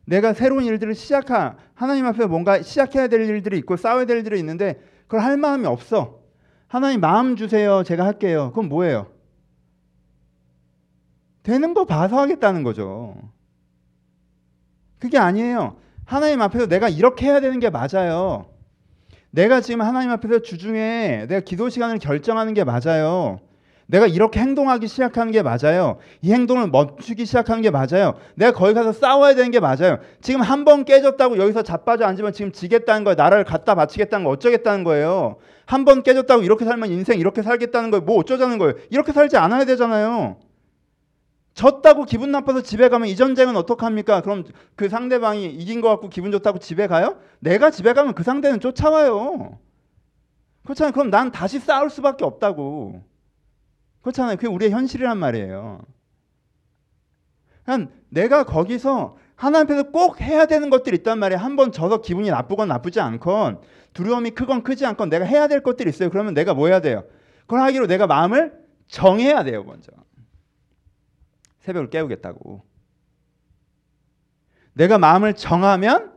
내가 0.06 0.34
새로운 0.34 0.64
일들을 0.64 0.96
시작하 0.96 1.58
하나님 1.74 2.06
앞에 2.06 2.26
뭔가 2.28 2.62
시작해야 2.62 3.08
될 3.08 3.22
일들이 3.22 3.58
있고 3.58 3.76
싸워야 3.76 4.06
될 4.06 4.18
일들이 4.18 4.40
있는데 4.40 4.82
그걸 5.02 5.22
할 5.22 5.38
마음이 5.38 5.66
없어. 5.66 6.22
하나님 6.68 7.02
마음 7.02 7.36
주세요. 7.36 7.84
제가 7.84 8.06
할게요. 8.06 8.52
그럼 8.54 8.70
뭐예요? 8.70 9.12
되는 11.44 11.74
거 11.74 11.86
봐서 11.86 12.20
하겠다는 12.20 12.64
거죠. 12.64 13.16
그게 15.00 15.18
아니에요. 15.18 15.76
하나님 16.06 16.42
앞에서 16.42 16.68
내가 16.68 16.90
이렇게 16.90 17.26
해야 17.28 17.40
되는 17.40 17.60
게 17.60 17.70
맞아요. 17.70 18.46
내가 19.32 19.62
지금 19.62 19.82
하나님 19.82 20.10
앞에서 20.12 20.40
주중에 20.40 21.26
내가 21.28 21.42
기도 21.42 21.70
시간을 21.70 22.00
결정하는 22.00 22.54
게 22.54 22.64
맞아요. 22.64 23.40
내가 23.90 24.06
이렇게 24.06 24.40
행동하기 24.42 24.88
시작하는 24.88 25.32
게 25.32 25.42
맞아요. 25.42 25.98
이 26.22 26.34
행동을 26.34 26.68
멈추기 26.68 27.26
시작하는 27.26 27.62
게 27.62 27.70
맞아요. 27.72 28.16
내가 28.36 28.52
거기 28.52 28.74
가서 28.74 28.92
싸워야 28.92 29.34
되는 29.36 29.50
게 29.52 29.60
맞아요. 29.62 30.00
지금 30.22 30.42
한 30.42 30.66
번 30.66 30.84
깨졌다고 30.84 31.38
여기서 31.38 31.62
자빠져 31.62 32.06
앉으면 32.06 32.34
지금 32.34 32.52
지겠다는 32.52 33.06
거예요. 33.06 33.16
나라를 33.16 33.46
갖다 33.46 33.76
바치겠다는 33.76 34.26
거 34.26 34.32
어쩌겠다는 34.32 34.84
거예요. 34.84 35.38
한 35.66 35.86
번 35.86 36.04
깨졌다고 36.04 36.44
이렇게 36.44 36.66
살면 36.66 36.92
인생 36.92 37.20
이렇게 37.20 37.42
살겠다는 37.42 37.92
거예요. 37.92 38.04
뭐 38.04 38.18
어쩌자는 38.18 38.58
거예요. 38.58 38.74
이렇게 38.90 39.12
살지 39.14 39.38
않아야 39.38 39.64
되잖아요. 39.66 40.38
졌다고 41.58 42.06
기분 42.06 42.32
나빠서 42.32 42.62
집에 42.62 42.88
가면 42.88 43.08
이 43.08 43.16
전쟁은 43.16 43.58
어떡합니까? 43.58 44.22
그럼 44.22 44.44
그 44.76 44.90
상대방이 44.90 45.48
이긴 45.48 45.82
것 45.82 45.90
같고 45.90 46.10
기분 46.10 46.32
좋다고 46.32 46.60
집에 46.60 46.86
가요? 46.86 47.18
내가 47.40 47.72
집에 47.72 47.94
가면 47.94 48.14
그 48.14 48.22
상대는 48.22 48.60
쫓아와요. 48.60 49.58
그렇잖아요. 50.64 50.94
그럼 50.94 51.10
난 51.10 51.32
다시 51.32 51.58
싸울 51.60 51.90
수밖에 51.90 52.26
없다고. 52.26 53.02
그렇잖아요. 54.02 54.36
그게 54.36 54.48
우리의 54.48 54.70
현실이란 54.72 55.18
말이에요. 55.18 55.82
그냥 57.66 57.90
내가 58.10 58.44
거기서 58.44 59.18
하나님 59.36 59.66
앞에서 59.66 59.90
꼭 59.90 60.22
해야 60.22 60.46
되는 60.46 60.70
것들이 60.70 60.98
있단 60.98 61.18
말이에요. 61.18 61.40
한 61.42 61.56
번 61.56 61.72
져서 61.72 62.02
기분이 62.02 62.30
나쁘건 62.30 62.68
나쁘지 62.68 63.00
않건 63.00 63.62
두려움이 63.94 64.32
크건 64.32 64.62
크지 64.62 64.86
않건 64.86 65.10
내가 65.10 65.26
해야 65.26 65.48
될 65.48 65.64
것들이 65.64 65.90
있어요. 65.90 66.12
그러면 66.12 66.36
내가 66.36 66.54
뭐 66.54 66.68
해야 66.68 66.82
돼요? 66.82 67.04
그걸 67.48 67.62
하기로 67.62 67.88
내가 67.88 68.06
마음을 68.06 68.54
정해야 68.88 69.44
돼요, 69.44 69.64
먼저. 69.64 69.92
새벽을 71.68 71.90
깨우겠다고. 71.90 72.64
내가 74.74 74.98
마음을 74.98 75.34
정하면 75.34 76.14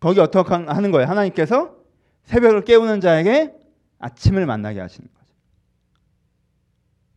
거기 0.00 0.18
어떻게 0.18 0.54
하는 0.54 0.90
거예요? 0.90 1.08
하나님께서 1.08 1.76
새벽을 2.24 2.64
깨우는 2.64 3.00
자에게 3.00 3.54
아침을 3.98 4.46
만나게 4.46 4.80
하시는 4.80 5.06
거죠. 5.12 5.34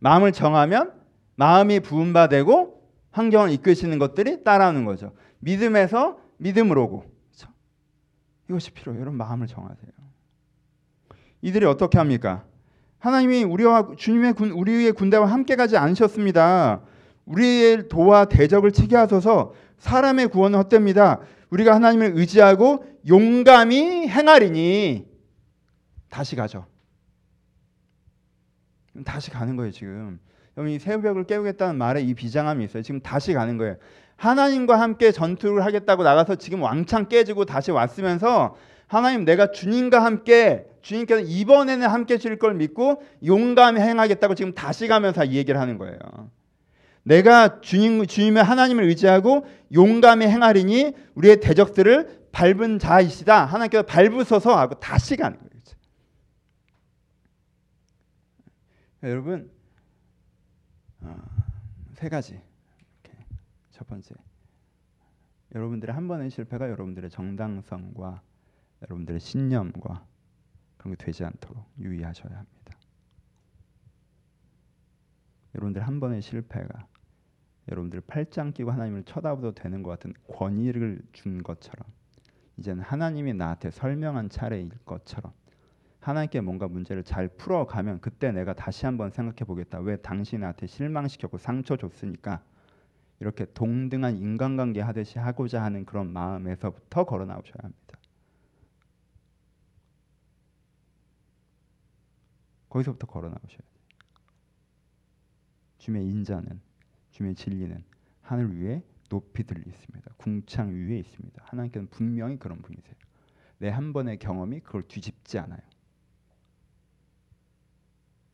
마음을 0.00 0.32
정하면 0.32 0.92
마음이 1.36 1.80
부음바 1.80 2.28
되고 2.28 2.82
환경을 3.12 3.50
이끄시는 3.52 3.98
것들이 3.98 4.44
따라오는 4.44 4.84
거죠. 4.84 5.14
믿음에서 5.38 6.18
믿음으로 6.36 6.84
오고. 6.84 7.00
그렇죠? 7.00 7.52
이것이 8.50 8.72
필요해요. 8.72 9.00
여러분 9.00 9.16
마음을 9.16 9.46
정하세요. 9.46 9.90
이들이 11.40 11.64
어떻게 11.64 11.96
합니까? 11.96 12.44
하나님이 12.98 13.44
우리와 13.44 13.92
주님의 13.96 14.34
군, 14.34 14.50
우리의 14.50 14.92
군대와 14.92 15.26
함께 15.26 15.56
가지 15.56 15.76
않으셨습니다. 15.76 16.82
우리의 17.26 17.88
도와 17.88 18.24
대적을 18.24 18.72
치게 18.72 18.96
하소서 18.96 19.52
사람의 19.78 20.28
구원은 20.28 20.58
헛됩니다. 20.58 21.20
우리가 21.50 21.74
하나님을 21.74 22.12
의지하고 22.14 22.84
용감히 23.08 24.08
행하리니 24.08 25.06
다시 26.08 26.34
가죠. 26.34 26.66
다시 29.04 29.30
가는 29.30 29.56
거예요 29.56 29.70
지금. 29.70 30.18
여러분 30.56 30.72
이 30.72 30.78
새벽을 30.78 31.24
깨우겠다는 31.24 31.76
말에 31.76 32.00
이 32.00 32.14
비장함이 32.14 32.64
있어요. 32.64 32.82
지금 32.82 33.00
다시 33.00 33.34
가는 33.34 33.58
거예요. 33.58 33.76
하나님과 34.16 34.80
함께 34.80 35.12
전투를 35.12 35.64
하겠다고 35.64 36.02
나가서 36.02 36.36
지금 36.36 36.62
왕창 36.62 37.08
깨지고 37.08 37.44
다시 37.44 37.70
왔으면서 37.70 38.56
하나님 38.86 39.24
내가 39.24 39.50
주님과 39.50 40.02
함께 40.02 40.66
주님께서 40.80 41.20
이번에는 41.20 41.86
함께 41.88 42.16
주실 42.16 42.38
걸 42.38 42.54
믿고 42.54 43.02
용감히 43.24 43.80
행하겠다고 43.80 44.34
지금 44.34 44.54
다시 44.54 44.88
가면서 44.88 45.24
이 45.24 45.34
얘기를 45.36 45.60
하는 45.60 45.76
거예요. 45.76 45.98
내가 47.06 47.60
주님, 47.60 48.04
주님의 48.04 48.42
하나님을 48.42 48.82
의지하고 48.82 49.46
용감히 49.72 50.26
행하리니 50.26 50.92
우리의 51.14 51.38
대적들을 51.38 52.30
밟은 52.32 52.80
자이시다. 52.80 53.44
하나님께서 53.44 53.84
밟으셔서 53.86 54.58
하고 54.58 54.74
다시 54.80 55.16
가는 55.16 55.38
거예요. 55.38 55.46
여러분 59.02 59.50
어, 61.00 61.16
세 61.94 62.08
가지. 62.08 62.40
첫 63.70 63.86
번째, 63.86 64.14
여러분들의 65.54 65.94
한 65.94 66.08
번의 66.08 66.30
실패가 66.30 66.70
여러분들의 66.70 67.10
정당성과 67.10 68.22
여러분들의 68.82 69.20
신념과 69.20 70.04
그런 70.78 70.96
게 70.96 71.04
되지 71.04 71.24
않도록 71.24 71.62
유의하셔야 71.78 72.36
합니다. 72.36 72.78
여러분들 75.54 75.86
한 75.86 76.00
번의 76.00 76.22
실패가 76.22 76.88
여러분들 77.68 78.00
팔짱 78.02 78.52
끼고 78.52 78.70
하나님을 78.70 79.04
쳐다보도 79.04 79.52
되는 79.52 79.82
것 79.82 79.90
같은 79.90 80.12
권위를 80.28 81.02
준 81.12 81.42
것처럼 81.42 81.86
이제는 82.58 82.82
하나님이 82.82 83.34
나한테 83.34 83.70
설명한 83.70 84.28
차례일 84.28 84.70
것처럼 84.84 85.32
하나님께 86.00 86.40
뭔가 86.40 86.68
문제를 86.68 87.02
잘 87.02 87.28
풀어가면 87.28 88.00
그때 88.00 88.30
내가 88.30 88.52
다시 88.54 88.86
한번 88.86 89.10
생각해 89.10 89.38
보겠다. 89.38 89.80
왜 89.80 89.96
당신 89.96 90.40
나한테 90.40 90.68
실망시켰고 90.68 91.38
상처 91.38 91.76
줬으니까 91.76 92.44
이렇게 93.18 93.44
동등한 93.46 94.16
인간관계 94.16 94.80
하듯이 94.80 95.18
하고자 95.18 95.62
하는 95.62 95.84
그런 95.84 96.12
마음에서부터 96.12 97.04
걸어 97.04 97.24
나오셔야 97.24 97.56
합니다. 97.60 97.98
거기서부터 102.68 103.06
걸어 103.06 103.28
나오셔야 103.28 103.58
돼요. 103.58 103.66
주님의 105.78 106.08
인자는 106.08 106.60
주님의 107.16 107.34
진리는 107.34 107.82
하늘 108.20 108.54
위에 108.54 108.82
높이 109.08 109.44
들려 109.44 109.62
있습니다. 109.66 110.14
궁창 110.18 110.68
위에 110.70 110.98
있습니다. 110.98 111.42
하나님께는 111.46 111.88
분명히 111.88 112.38
그런 112.38 112.60
분이세요. 112.60 112.94
내 113.58 113.70
한 113.70 113.94
번의 113.94 114.18
경험이 114.18 114.60
그걸 114.60 114.82
뒤집지 114.82 115.38
않아요. 115.38 115.60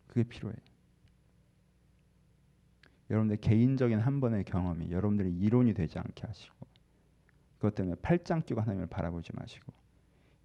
그게 0.08 0.24
필요해요. 0.24 0.58
여러분들 3.08 3.36
개인적인 3.36 4.00
한 4.00 4.20
번의 4.20 4.44
경험이 4.44 4.90
여러분들의 4.90 5.32
이론이 5.32 5.74
되지 5.74 5.98
않게 5.98 6.26
하시고 6.26 6.66
그것 7.56 7.74
때문에 7.76 7.94
팔짱 8.02 8.42
끼고 8.42 8.60
하나님을 8.62 8.88
바라보지 8.88 9.30
마시고 9.34 9.72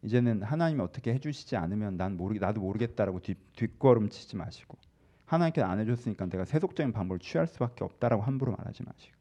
이제는 0.03 0.43
하나님이 0.43 0.81
어떻게 0.81 1.11
해주시지 1.13 1.55
않으면 1.55 1.97
난 1.97 2.17
모르 2.17 2.37
나도 2.37 2.61
모르겠다라고 2.61 3.21
뒷, 3.21 3.37
뒷걸음 3.53 4.09
치지 4.09 4.35
마시고 4.35 4.77
하나님께 5.27 5.61
안 5.61 5.79
해줬으니까 5.79 6.25
내가 6.27 6.45
세속적인 6.45 6.93
방법을 6.93 7.19
취할 7.19 7.47
수밖에 7.47 7.83
없다라고 7.83 8.23
함부로 8.23 8.55
말하지 8.55 8.83
마시고 8.83 9.15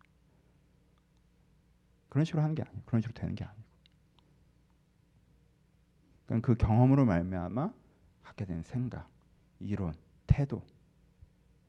그런 2.08 2.25
식으로 2.25 2.42
하는 2.42 2.54
게 2.54 2.62
아니에요. 2.62 2.82
그런 2.86 3.02
식으로 3.02 3.14
되는 3.14 3.34
게 3.34 3.44
아니고 3.44 3.62
그러니까 6.26 6.46
그 6.46 6.54
경험으로 6.56 7.04
말미암아 7.04 7.72
갖게 8.22 8.44
된 8.44 8.62
생각, 8.62 9.08
이론, 9.60 9.94
태도 10.26 10.62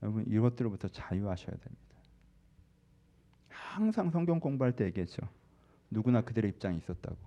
여러분 0.02 0.24
이것들로부터 0.28 0.88
자유하셔야 0.88 1.56
됩니다. 1.56 1.98
항상 3.50 4.12
성경 4.12 4.40
공부할 4.40 4.76
때 4.76 4.86
얘기했죠. 4.86 5.28
누구나 5.90 6.22
그들의 6.22 6.52
입장이 6.52 6.78
있었다고. 6.78 7.18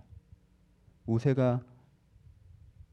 모세가 1.05 1.63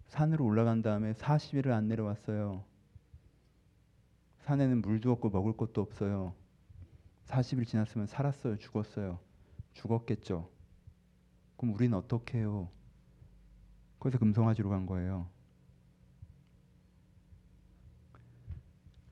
산으로 0.07 0.45
올라간 0.45 0.81
다음에 0.81 1.13
40일을 1.13 1.71
안 1.71 1.87
내려왔어요. 1.87 2.63
산에는 4.47 4.81
물도 4.81 5.11
없고 5.11 5.29
먹을 5.29 5.57
것도 5.57 5.81
없어요. 5.81 6.33
40일 7.25 7.67
지났으면 7.67 8.07
살았어요. 8.07 8.57
죽었어요. 8.57 9.19
죽었겠죠. 9.73 10.49
그럼 11.57 11.75
우리는 11.75 11.97
어떻게 11.97 12.37
해요? 12.37 12.69
거기서 13.99 14.19
금송아지로 14.19 14.69
간 14.69 14.85
거예요. 14.85 15.27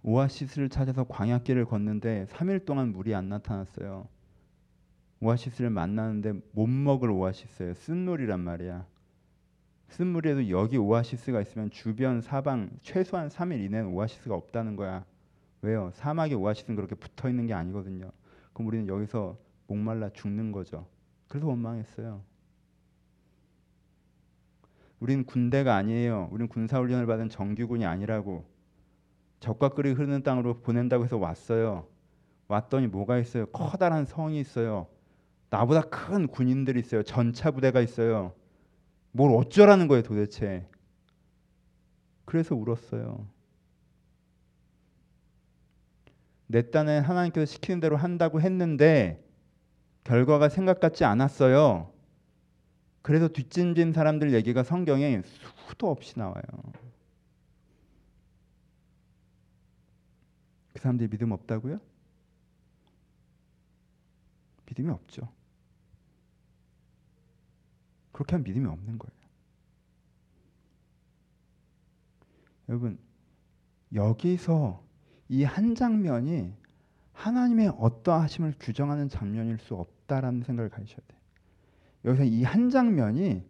오아시스를 0.03 0.69
찾아서 0.69 1.03
광야길을 1.03 1.65
걷는데 1.65 2.27
3일 2.29 2.65
동안 2.65 2.93
물이 2.93 3.13
안 3.13 3.27
나타났어요. 3.27 4.07
오아시스를 5.19 5.69
만나는데 5.69 6.39
못 6.53 6.67
먹을 6.67 7.09
오아시스예요. 7.09 7.73
쓴물이란 7.73 8.39
말이야. 8.39 8.87
쓴물에도 9.89 10.49
여기 10.49 10.77
오아시스가 10.77 11.41
있으면 11.41 11.71
주변 11.71 12.21
사방 12.21 12.69
최소한 12.83 13.27
3일 13.27 13.65
이내는 13.65 13.87
오아시스가 13.87 14.33
없다는 14.33 14.77
거야. 14.77 15.03
왜요? 15.65 15.89
사막에 15.95 16.35
오아시스는 16.35 16.75
그렇게 16.75 16.93
붙어 16.93 17.27
있는 17.27 17.47
게 17.47 17.53
아니거든요. 17.53 18.11
그럼 18.53 18.67
우리는 18.67 18.87
여기서 18.87 19.37
목말라 19.67 20.11
죽는 20.11 20.51
거죠. 20.51 20.87
그래서 21.27 21.47
원망했어요. 21.47 22.21
우리는 24.99 25.25
군대가 25.25 25.75
아니에요. 25.75 26.29
우리는 26.31 26.47
군사 26.47 26.79
훈련을 26.79 27.07
받은 27.07 27.29
정규군이 27.29 27.85
아니라고. 27.85 28.45
적과 29.39 29.69
끓이 29.69 29.91
흐르는 29.91 30.21
땅으로 30.23 30.61
보낸다고 30.61 31.03
해서 31.03 31.17
왔어요. 31.17 31.87
왔더니 32.47 32.87
뭐가 32.87 33.17
있어요? 33.17 33.47
커다란 33.47 34.05
성이 34.05 34.39
있어요. 34.39 34.87
나보다 35.49 35.81
큰 35.81 36.27
군인들이 36.27 36.79
있어요. 36.79 37.01
전차 37.01 37.49
부대가 37.51 37.81
있어요. 37.81 38.33
뭘 39.11 39.31
어쩌라는 39.35 39.87
거예요 39.87 40.03
도대체. 40.03 40.67
그래서 42.25 42.55
울었어요. 42.55 43.27
내 46.47 46.69
딴에 46.69 46.99
하나님께서 46.99 47.45
시키는 47.45 47.79
대로 47.79 47.97
한다고 47.97 48.41
했는데 48.41 49.23
결과가 50.03 50.49
생각 50.49 50.79
같지 50.79 51.03
않았어요. 51.03 51.91
그래서 53.01 53.27
뒷짐진 53.27 53.93
사람들 53.93 54.33
얘기가 54.33 54.63
성경에 54.63 55.21
수도 55.67 55.89
없이 55.89 56.17
나와요. 56.17 56.41
그 60.73 60.79
사람들이 60.79 61.09
믿음 61.09 61.31
없다고요? 61.31 61.79
믿음이 64.67 64.89
없죠. 64.89 65.29
그렇게 68.11 68.35
하면 68.35 68.43
믿음이 68.43 68.65
없는 68.65 68.97
거예요. 68.97 69.15
여러분 72.69 72.97
여기서 73.93 74.84
이 75.29 75.43
한 75.43 75.75
장면이 75.75 76.53
하나님의 77.13 77.73
어떠하심을 77.79 78.55
규정하는 78.59 79.09
장면일 79.09 79.57
수 79.59 79.75
없다라는 79.75 80.43
생각을 80.43 80.69
가지셔야 80.69 80.99
돼요. 81.07 81.19
여기서 82.05 82.23
이 82.25 82.43
한 82.43 82.69
장면이 82.69 83.43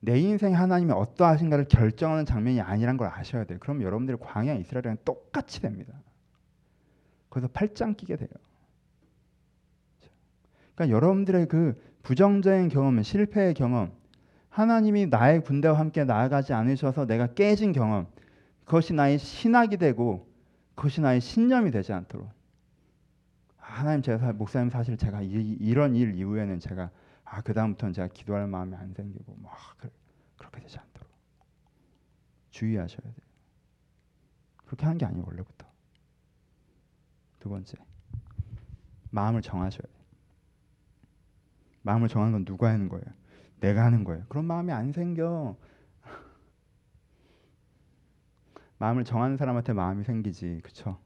내 0.00 0.18
인생 0.18 0.54
하나님의 0.54 0.96
어떠하신가를 0.96 1.66
결정하는 1.66 2.24
장면이 2.26 2.60
아니란 2.60 2.96
걸 2.96 3.08
아셔야 3.08 3.44
돼요. 3.44 3.58
그럼 3.60 3.82
여러분들이 3.82 4.18
광야 4.20 4.54
이스라엘이랑 4.54 4.98
똑같이 5.04 5.60
됩니다. 5.62 5.94
그래서 7.28 7.48
팔짱 7.52 7.94
끼게 7.94 8.16
돼요. 8.16 8.28
그러니까 10.74 10.94
여러분들의 10.96 11.46
그 11.46 11.80
부정적인 12.02 12.68
경험, 12.68 13.00
실패의 13.02 13.54
경험, 13.54 13.92
하나님이 14.48 15.06
나의 15.06 15.42
군대와 15.44 15.78
함께 15.78 16.04
나아가지 16.04 16.52
않으셔서 16.52 17.06
내가 17.06 17.28
깨진 17.28 17.72
경험, 17.72 18.06
그것이 18.64 18.92
나의 18.92 19.18
신학이 19.18 19.76
되고 19.76 20.26
그것이 20.82 21.00
나의 21.00 21.20
신념이 21.20 21.70
되지 21.70 21.92
않도록 21.92 22.28
하나님 23.56 24.02
제가 24.02 24.32
목사님 24.32 24.68
사실 24.68 24.96
제가 24.96 25.22
이, 25.22 25.74
런일 25.74 26.16
이후에는 26.16 26.58
제가 26.58 26.90
아 27.24 27.40
그다음부터는 27.40 27.92
제가 27.92 28.08
기도할 28.08 28.48
마음이 28.48 28.74
안 28.74 28.92
생기고 28.92 29.32
뭐 29.38 29.52
그래, 29.78 29.92
그렇게 30.36 30.60
되지 30.60 30.80
않도록 30.80 31.08
주의하셔야 32.50 33.00
돼요. 33.00 33.14
그렇게 34.66 34.84
하는 34.84 34.98
게 34.98 35.06
아니에요 35.06 35.24
원래부터. 35.24 35.68
두 37.38 37.48
번째 37.48 37.78
마음을 39.10 39.40
정하셔야 39.40 39.82
돼요. 39.82 40.04
마음을 41.82 42.08
정하는 42.08 42.32
건 42.32 42.44
누가 42.44 42.70
하는 42.70 42.88
거예요? 42.88 43.04
내가 43.60 43.84
하는 43.84 44.02
거예요. 44.02 44.24
그런 44.28 44.46
마음이 44.46 44.72
안 44.72 44.90
생겨. 44.90 45.56
마음을 48.82 49.04
정하는 49.04 49.36
사람한테 49.36 49.74
마음이 49.74 50.02
생기지, 50.02 50.58
그렇죠? 50.60 50.98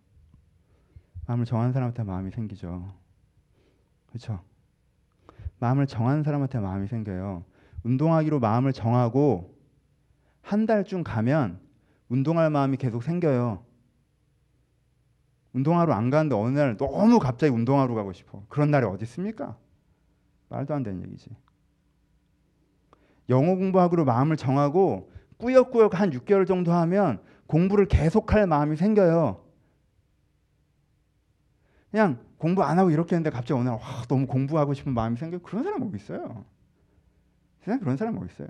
마음을 1.27 1.45
정하는 1.45 1.75
사람한테 1.75 2.05
마음이 2.05 2.31
생기죠, 2.31 2.91
그렇죠? 4.07 4.41
마음을 5.59 5.87
정하는 5.87 6.23
사람한테 6.23 6.59
마음이 6.59 6.89
생겨요. 6.89 7.45
운동하기로 7.83 8.41
마음을 8.41 8.73
정하고 8.73 9.55
한 10.41 10.65
달쯤 10.65 11.05
가면 11.05 11.61
운동할 12.09 12.49
마음이 12.49 12.79
계속 12.79 13.03
생겨요. 13.03 13.63
운동하러 15.53 15.93
안 15.93 16.09
가는데 16.09 16.35
어느 16.35 16.59
날 16.59 16.79
너무 16.79 17.19
갑자기 17.19 17.53
운동하러 17.53 17.95
가고 17.95 18.15
싶어. 18.15 18.43
그런 18.49 18.71
날이 18.71 18.87
어디 18.87 19.03
있습니까? 19.05 19.55
말도 20.49 20.73
안 20.73 20.83
되는 20.83 21.03
얘기지. 21.03 21.29
영어 23.29 23.55
공부하기로 23.55 24.07
마음을 24.07 24.39
정하고 24.39 25.13
꾸역꾸역 25.37 26.01
한 26.01 26.09
6개월 26.09 26.47
정도 26.47 26.73
하면 26.73 27.21
공부를 27.47 27.87
계속할 27.87 28.47
마음이 28.47 28.77
생겨요. 28.77 29.45
그냥 31.91 32.19
공부 32.39 32.63
안 32.63 32.79
하고 32.79 32.91
이렇게 32.91 33.15
했는데 33.17 33.31
갑자기 33.31 33.63
날 33.63 33.75
와, 33.75 34.03
너무 34.09 34.27
공부하고 34.27 34.75
싶은 34.75 34.93
마음이 34.93 35.17
생겨 35.17 35.39
그런 35.39 35.65
사람 35.65 35.83
어디 35.83 35.97
있어요? 35.97 36.45
세상 37.61 37.81
그런 37.81 37.97
사람 37.97 38.17
어디 38.19 38.27
있어요? 38.33 38.49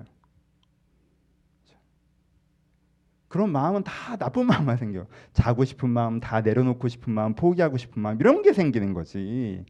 그런 3.29 3.51
마음은 3.51 3.85
다 3.85 4.17
나쁜 4.17 4.47
마음만 4.49 4.77
생겨. 4.77 5.07
자고 5.33 5.65
싶은 5.65 5.91
마음, 5.91 6.21
다 6.21 6.41
내려놓고 6.41 6.89
싶은 6.89 7.13
마음, 7.13 7.35
포기하고 7.35 7.77
싶은 7.77 8.01
마음 8.01 8.19
이런 8.21 8.43
게 8.43 8.53
생기는 8.53 8.95
거지. 8.95 9.65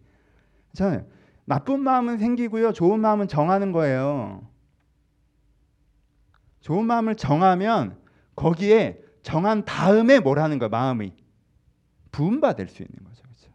잖아요. 0.72 1.06
나쁜 1.44 1.80
마음은 1.80 2.18
생기고요. 2.18 2.72
좋은 2.72 3.00
마음은 3.00 3.28
정하는 3.28 3.72
거예요. 3.72 4.46
좋은 6.60 6.84
마음을 6.84 7.14
정하면 7.14 7.98
거기에 8.34 9.00
정한 9.26 9.64
다음에 9.64 10.20
뭘 10.20 10.38
하는 10.38 10.60
거야? 10.60 10.68
마음이 10.68 11.12
부음 12.12 12.40
받을 12.40 12.68
수 12.68 12.80
있는 12.80 13.02
거죠. 13.02 13.24
그렇죠? 13.24 13.50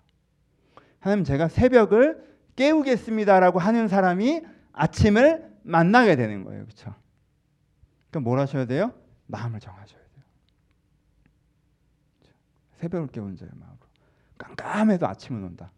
하나님 0.99 1.23
제가 1.23 1.47
새벽을 1.47 2.21
깨우겠습니다라고 2.57 3.57
하는 3.57 3.87
사람이 3.87 4.41
아침을 4.73 5.49
만나게 5.63 6.17
되는 6.17 6.43
거예요. 6.43 6.65
그렇죠? 6.65 6.93
그러니까 8.09 8.29
뭘 8.29 8.39
하셔야 8.39 8.65
돼요? 8.65 8.91
마음을 9.27 9.61
정하셔야 9.61 9.97
돼요. 9.97 10.23
그렇죠? 12.19 12.37
새벽을 12.81 13.07
깨운 13.07 13.37
자의 13.37 13.51
마음으로 13.55 13.79
깜깜해도 14.39 15.07
아침은 15.07 15.41
온다. 15.41 15.71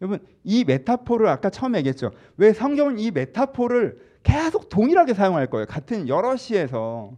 여러분 0.00 0.26
이 0.42 0.64
메타포를 0.64 1.28
아까 1.28 1.50
처음에 1.50 1.78
얘기했죠. 1.78 2.10
왜 2.36 2.52
성경은 2.52 2.98
이 2.98 3.12
메타포를 3.12 4.18
계속 4.24 4.68
동일하게 4.68 5.14
사용할 5.14 5.46
거예요. 5.46 5.66
같은 5.66 6.08
여러 6.08 6.34
시에서 6.34 7.16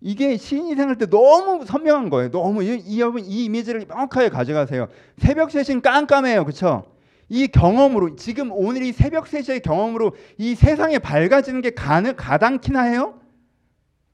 이게 0.00 0.36
시인이 0.36 0.68
생각할 0.70 0.96
때 0.96 1.06
너무 1.06 1.64
선명한 1.64 2.08
거예요. 2.10 2.30
너무 2.30 2.64
여러분 2.98 3.24
이 3.24 3.44
이미지를 3.44 3.84
명확하게 3.86 4.28
가져가세요. 4.28 4.88
새벽 5.18 5.50
셋신 5.50 5.80
깜깜해요. 5.82 6.44
그렇죠? 6.44 6.84
이 7.28 7.46
경험으로 7.48 8.16
지금 8.16 8.50
오늘 8.52 8.82
이 8.82 8.92
새벽 8.92 9.26
세시의 9.26 9.60
경험으로 9.60 10.12
이 10.38 10.54
세상에 10.54 10.98
밝아지는 10.98 11.60
게 11.60 11.70
가능 11.70 12.14
가당키나 12.16 12.82
해요? 12.82 13.20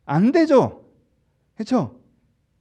안 0.06 0.32
되죠. 0.32 0.84
그렇죠? 1.54 2.00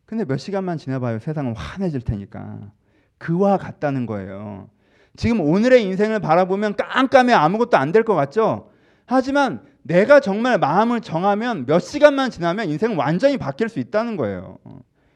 근데 0.06 0.26
몇 0.26 0.38
시간만 0.38 0.78
지나봐요. 0.78 1.20
세상은 1.20 1.56
환해질 1.56 2.02
테니까. 2.02 2.72
그와 3.18 3.58
같다는 3.58 4.06
거예요. 4.06 4.70
지금 5.16 5.40
오늘의 5.42 5.84
인생을 5.84 6.20
바라보면 6.20 6.76
깜깜해 6.76 7.34
아무것도 7.34 7.78
안 7.78 7.92
될 7.92 8.04
것 8.04 8.14
같죠? 8.16 8.70
하지만 9.06 9.64
내가 9.84 10.20
정말 10.20 10.58
마음을 10.58 11.02
정하면 11.02 11.66
몇 11.66 11.80
시간만 11.80 12.32
지나면 12.32 12.70
인생은 12.70 12.96
완전히 12.98 13.38
바뀔 13.38 13.70
수 13.70 13.80
있다는 13.80 14.18
거예요. 14.18 14.58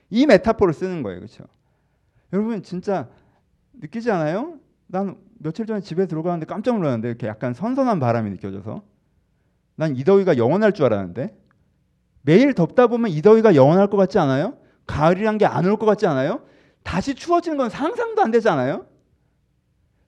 이 0.10 0.26
메타포를 0.26 0.74
쓰는 0.74 1.04
거예요. 1.04 1.20
그렇죠? 1.20 1.46
여러분 2.34 2.62
진짜 2.64 3.08
느끼지 3.74 4.12
않아요? 4.12 4.60
난 4.88 5.18
며칠 5.40 5.66
전에 5.66 5.80
집에 5.82 6.06
들어가는데 6.06 6.46
깜짝 6.46 6.76
놀랐는데 6.78 7.08
이렇게 7.08 7.28
약간 7.28 7.54
선선한 7.54 8.00
바람이 8.00 8.30
느껴져서 8.32 8.84
난 9.76 9.96
이 9.96 10.04
더위가 10.04 10.38
영원할 10.38 10.74
줄 10.74 10.86
알았는데 10.86 11.38
매일 12.24 12.54
덥다 12.54 12.88
보면 12.88 13.12
이 13.12 13.22
더위가 13.22 13.56
영원할 13.56 13.88
것 13.90 13.96
같지 13.98 14.20
않아요? 14.20 14.58
가을이란 14.86 15.38
게 15.38 15.46
안 15.46 15.66
올 15.66 15.78
것 15.78 15.86
같지 15.86 16.08
않아요? 16.08 16.42
다시 16.84 17.16
추워지는 17.16 17.58
건 17.58 17.70
상상도 17.70 18.22
안 18.22 18.32
되지 18.32 18.50
않아요? 18.50 18.86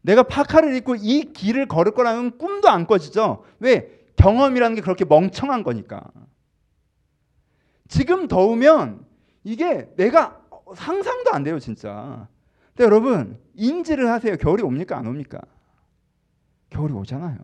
내가 0.02 0.24
파카를 0.24 0.76
입고 0.76 0.96
이 0.96 1.32
길을 1.34 1.68
걸을 1.68 1.94
거라는 1.94 2.38
꿈도 2.38 2.70
안 2.70 2.88
꿔지죠. 2.88 3.44
왜? 3.60 3.99
경험이라는 4.20 4.76
게 4.76 4.82
그렇게 4.82 5.06
멍청한 5.06 5.64
거니까. 5.64 6.04
지금 7.88 8.28
더우면 8.28 9.06
이게 9.46 9.90
내가 9.96 10.42
상상도 10.76 11.32
안 11.32 11.44
돼요, 11.44 11.58
진짜. 11.58 12.28
근데 12.76 12.84
여러분, 12.84 13.40
인지를 13.56 14.12
하세요. 14.12 14.36
겨울이 14.36 14.62
옵니까? 14.62 14.98
안 14.98 15.08
옵니까? 15.08 15.40
겨울이 16.70 16.94
오잖아요. 16.94 17.38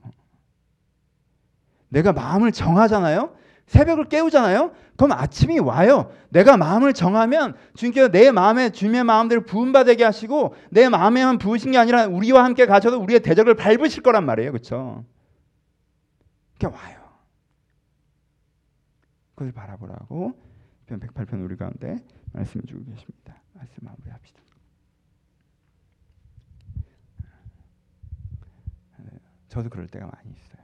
내가 1.90 2.12
마음을 2.12 2.52
정하잖아요. 2.52 3.34
새벽을 3.68 4.06
깨우잖아요. 4.06 4.74
그럼 4.98 5.14
아침이 5.14 5.60
와요. 5.60 6.12
내가 6.30 6.58
마음을 6.58 6.94
정하면 6.94 7.56
주님께서 7.76 8.10
내 8.10 8.32
마음에 8.32 8.70
주님의 8.70 9.06
마음대로 9.06 9.46
부음받게 9.46 10.04
하시고 10.04 10.56
내 10.70 10.90
마음에만 10.90 11.38
부으신 11.38 11.72
게 11.72 11.78
아니라 11.78 12.06
우리와 12.06 12.44
함께 12.44 12.66
가셔서 12.66 13.00
우리의 13.00 13.22
대적을 13.22 13.56
밟으실 13.56 14.04
거란 14.04 14.26
말이에요. 14.26 14.52
그렇죠? 14.52 15.06
그게 16.56 16.68
와요. 16.68 17.04
그것을 19.36 19.52
바라보라고 19.52 20.34
편 20.86 21.00
108편 21.00 21.44
우리 21.44 21.56
가운데 21.58 21.98
말씀해 22.34 22.66
주고 22.66 22.84
계십니다. 22.86 23.42
말씀 23.54 23.84
마무리합시다. 23.84 24.42
네, 29.00 29.20
저도 29.50 29.70
그럴 29.70 29.88
때가 29.88 30.08
많이 30.08 30.32
있어요. 30.32 30.64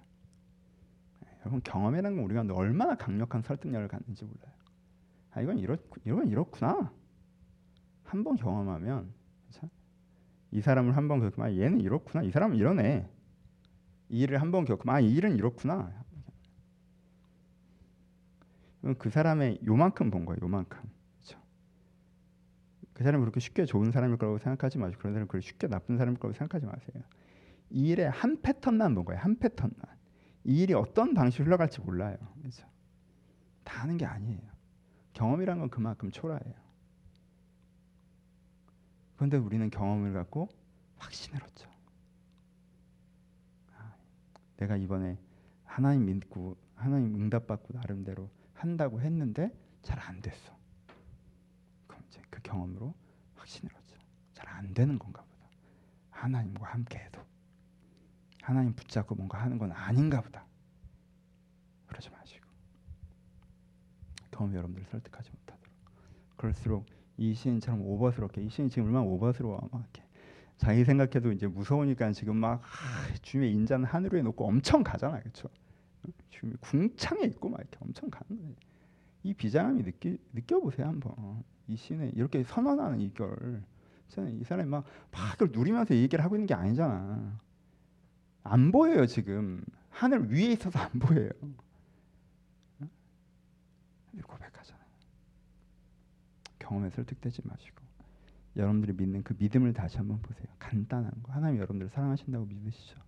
여러분 1.42 1.62
경험이라는 1.64 2.16
건 2.18 2.26
우리가 2.26 2.46
얼마나 2.56 2.96
강력한 2.96 3.42
설득력을 3.42 3.88
갖는지 3.88 4.24
몰라요. 4.26 4.54
아 5.32 5.42
이건 5.42 5.58
이렇 5.60 5.78
이건 6.06 6.28
이렇구나. 6.28 6.94
한 8.04 8.24
번 8.24 8.36
경험하면 8.36 9.14
그렇죠? 9.50 9.70
이 10.52 10.62
사람을 10.62 10.96
한번 10.98 11.20
겪으면 11.22 11.48
아, 11.50 11.54
얘는 11.54 11.80
이렇구나. 11.82 12.24
이 12.24 12.32
사람은 12.32 12.58
이러네. 12.58 13.10
이 14.12 14.20
일을 14.22 14.42
한 14.42 14.52
번 14.52 14.66
겪으면 14.66 14.96
아이 14.96 15.10
일은 15.14 15.38
이렇구나. 15.38 15.92
그 18.98 19.10
사람의 19.10 19.60
요만큼 19.66 20.12
본 20.12 20.26
거예요. 20.26 20.40
요만큼. 20.42 20.80
그렇죠? 21.20 21.40
그 22.94 23.04
사람이 23.04 23.22
그렇게 23.22 23.40
쉽게 23.40 23.66
좋은 23.66 23.92
사람일 23.92 24.18
거라고 24.18 24.38
생각하지 24.40 24.80
마시고 24.80 25.00
그런 25.00 25.14
사람이 25.14 25.28
그렇게 25.30 25.48
쉽게 25.48 25.68
나쁜 25.68 25.98
사람일 25.98 26.20
거라고 26.20 26.38
생각하지 26.38 26.66
마세요. 26.66 27.04
이 27.70 27.88
일의 27.90 28.10
한 28.10 28.42
패턴만 28.42 28.96
본 28.96 29.06
거예요. 29.06 29.22
한 29.22 29.38
패턴만. 29.38 29.80
이 30.44 30.62
일이 30.64 30.74
어떤 30.74 31.14
방식으로 31.14 31.46
흘러갈지 31.46 31.80
몰라요. 31.82 32.18
그렇죠? 32.40 32.68
다 33.64 33.84
아는 33.84 33.96
게 33.98 34.06
아니에요. 34.06 34.42
경험이란 35.14 35.60
건 35.60 35.70
그만큼 35.70 36.12
초라해요. 36.12 36.56
그런데 39.16 39.38
우리는 39.38 39.70
경험을 39.70 40.12
갖고 40.14 40.50
확신을 40.98 41.42
얻죠. 41.44 41.71
아, 44.62 44.66
내가 44.66 44.78
이번에 44.78 45.18
하나님 45.66 46.06
믿고 46.06 46.56
하나님 46.76 47.16
응답받고 47.16 47.74
나름대로 47.74 48.30
한다고 48.54 49.02
했는데 49.02 49.52
잘 49.82 50.00
안 50.00 50.22
됐어. 50.22 50.56
그럼 51.88 52.04
이제 52.08 52.22
그 52.30 52.40
경험으로 52.44 52.94
확신을 53.36 53.74
얻죠. 53.76 53.98
잘 54.34 54.48
안 54.50 54.74
되는 54.74 55.00
건가 55.00 55.24
보다. 55.24 55.50
하나님과 56.12 56.68
함께해도 56.68 57.20
하나님 58.44 58.74
붙잡고 58.76 59.16
뭔가 59.16 59.42
하는 59.42 59.58
건 59.58 59.72
아닌가 59.72 60.22
보다. 60.22 60.46
그러지 61.88 62.12
마시고 62.12 62.46
경험 64.30 64.54
여러분들 64.54 64.86
설득하지 64.86 65.32
못하도록. 65.32 65.74
그럴수록 66.38 66.86
이 67.18 67.34
시인처럼 67.34 67.82
오버스럽게 67.82 68.44
이 68.44 68.50
시인 68.50 68.70
지금 68.70 68.86
얼마나 68.86 69.06
오버스러워 69.06 69.70
막 69.72 69.82
이렇게 69.82 70.04
자기 70.62 70.86
생각해도 70.86 71.32
이제 71.32 71.48
무서우니까 71.48 72.12
지금 72.12 72.38
막 72.38 72.62
아, 72.62 73.14
주님의 73.24 73.52
인자는 73.52 73.86
하늘에 73.86 74.22
놓고 74.22 74.46
엄청 74.48 74.84
가잖아요, 74.84 75.20
그렇죠? 75.24 75.50
주님이 76.30 76.58
궁창에 76.62 77.24
있고 77.26 77.50
막 77.50 77.60
이렇게 77.60 77.78
엄청 77.82 78.12
가는 78.12 78.40
거예요. 78.40 78.56
이 79.24 79.34
비장함이 79.34 79.82
느끼 79.84 80.20
느껴보세요 80.34 80.88
한번. 80.88 81.44
이 81.68 81.76
시인의 81.76 82.12
이렇게 82.16 82.44
선언하는 82.44 83.02
이걸 83.02 83.64
이 84.40 84.44
사람이 84.44 84.70
막, 84.70 84.86
막 85.10 85.32
그걸 85.32 85.50
누리면서 85.52 85.96
얘기를 85.96 86.24
하고 86.24 86.36
있는 86.36 86.46
게 86.46 86.54
아니잖아. 86.54 87.40
안 88.44 88.72
보여요 88.72 89.08
지금 89.08 89.66
하늘 89.90 90.32
위에 90.32 90.52
있어서 90.52 90.78
안 90.78 90.92
보여요. 91.00 91.32
고백하잖아요. 94.28 94.86
경험에 96.60 96.92
설득되지 96.92 97.42
마시고 97.46 97.81
여러분들이 98.56 98.94
믿는 98.94 99.24
그 99.24 99.36
믿음을 99.38 99.74
다시 99.74 99.98
한번 99.98 100.22
보세요. 100.22 100.48
간단한 100.60 101.12
거 101.24 101.32
하나님 101.32 101.58
여러분들 101.58 101.90
사랑하신다고 101.90 102.46
믿으시죠. 102.46 103.00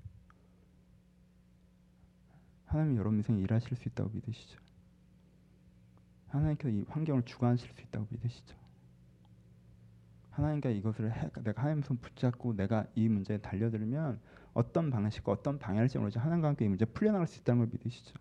하나님 2.66 2.98
여러분 2.98 3.18
인생에 3.18 3.40
일하실 3.42 3.76
수 3.78 3.90
있다고 3.90 4.10
믿으시죠. 4.14 4.60
하나님께서 6.30 6.70
이 6.70 6.86
환경을 6.88 7.24
주관하실 7.24 7.70
수 7.70 7.82
있다고 7.82 8.08
믿으시죠. 8.10 8.56
하나님께 10.32 10.74
이것을 10.74 11.12
해, 11.12 11.30
내가 11.44 11.62
하나님 11.62 11.84
손 11.84 11.98
붙잡고 11.98 12.56
내가 12.56 12.88
이 12.96 13.08
문제에 13.08 13.38
달려들면 13.38 14.20
어떤 14.54 14.90
방식과 14.90 15.32
어떤 15.32 15.60
방향일지 15.60 16.00
모르지 16.00 16.18
하나님과 16.18 16.48
함께 16.48 16.66
이 16.66 16.68
문제 16.68 16.86
풀려나갈 16.86 17.28
수 17.28 17.40
있다는 17.40 17.60
걸 17.60 17.70
믿으시죠. 17.74 18.16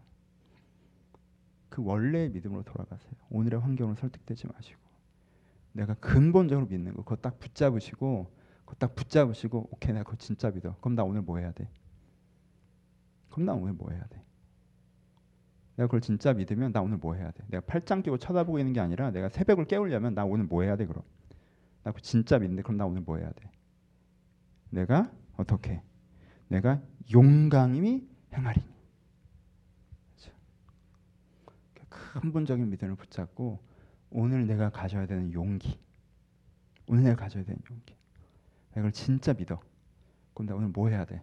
그 1.71 1.83
원래의 1.83 2.31
믿음으로 2.31 2.65
돌아가세요. 2.65 3.15
오늘의 3.31 3.61
환경을 3.61 3.97
설득되지 3.97 4.49
마시고 4.49 4.82
내가 5.73 5.95
근본적으로 5.95 6.67
믿는 6.67 6.95
거 6.95 7.03
그거 7.03 7.17
딱 7.17 7.39
붙잡으시고 7.39 8.31
그거 8.65 8.75
딱 8.79 8.95
붙잡으시고 8.95 9.69
오케이 9.71 9.93
내가 9.93 10.05
그거 10.05 10.17
진짜 10.17 10.51
믿어. 10.51 10.77
그럼 10.81 10.95
나 10.95 11.05
오늘 11.05 11.23
뭐 11.23 11.39
해야 11.39 11.53
돼? 11.53 11.69
그럼 13.31 13.47
나 13.47 13.55
오늘 13.55 13.73
뭐 13.73 13.91
해야 13.91 14.03
돼? 14.07 14.23
내가 15.77 15.87
그걸 15.87 16.01
진짜 16.01 16.33
믿으면 16.33 16.73
나 16.73 16.83
오늘 16.83 16.99
뭐 16.99 17.15
해야 17.15 17.31
돼? 17.31 17.45
내가 17.49 17.65
팔짱 17.67 18.03
끼고 18.03 18.19
쳐다보고 18.19 18.59
있는 18.59 18.73
게 18.73 18.81
아니라 18.81 19.11
내가 19.11 19.29
새벽을 19.29 19.65
깨우려면 19.65 20.15
나 20.15 20.25
오늘 20.25 20.45
뭐 20.45 20.63
해야 20.63 20.77
돼 20.77 20.87
그럼? 20.87 21.03
나 21.83 21.93
그거 21.93 22.01
진짜 22.03 22.39
믿는데 22.39 22.63
그럼 22.63 22.77
나 22.77 22.87
오늘 22.87 23.03
뭐 23.03 23.17
해야 23.17 23.31
돼? 23.33 23.51
내가 24.71 25.11
어떻게? 25.37 25.83
내가 26.49 26.83
용감히 27.13 28.07
행하리니. 28.33 28.67
그렇죠. 30.17 30.33
그러니까 31.45 32.21
근본적인 32.21 32.69
믿음을 32.71 32.97
붙잡고 32.97 33.72
오늘 34.15 34.47
내가 34.47 34.71
가져야 34.71 35.07
되는 35.07 35.33
용기, 35.33 35.79
오늘 36.87 37.05
내가 37.05 37.17
가져야 37.17 37.45
되는 37.45 37.61
용기, 37.71 37.97
내가 38.71 38.81
이걸 38.81 38.93
진짜 38.93 39.33
믿어. 39.33 39.61
그럼 40.35 40.47
내가 40.47 40.59
오늘 40.59 40.69
뭐 40.69 40.89
해야 40.89 41.05
돼? 41.05 41.23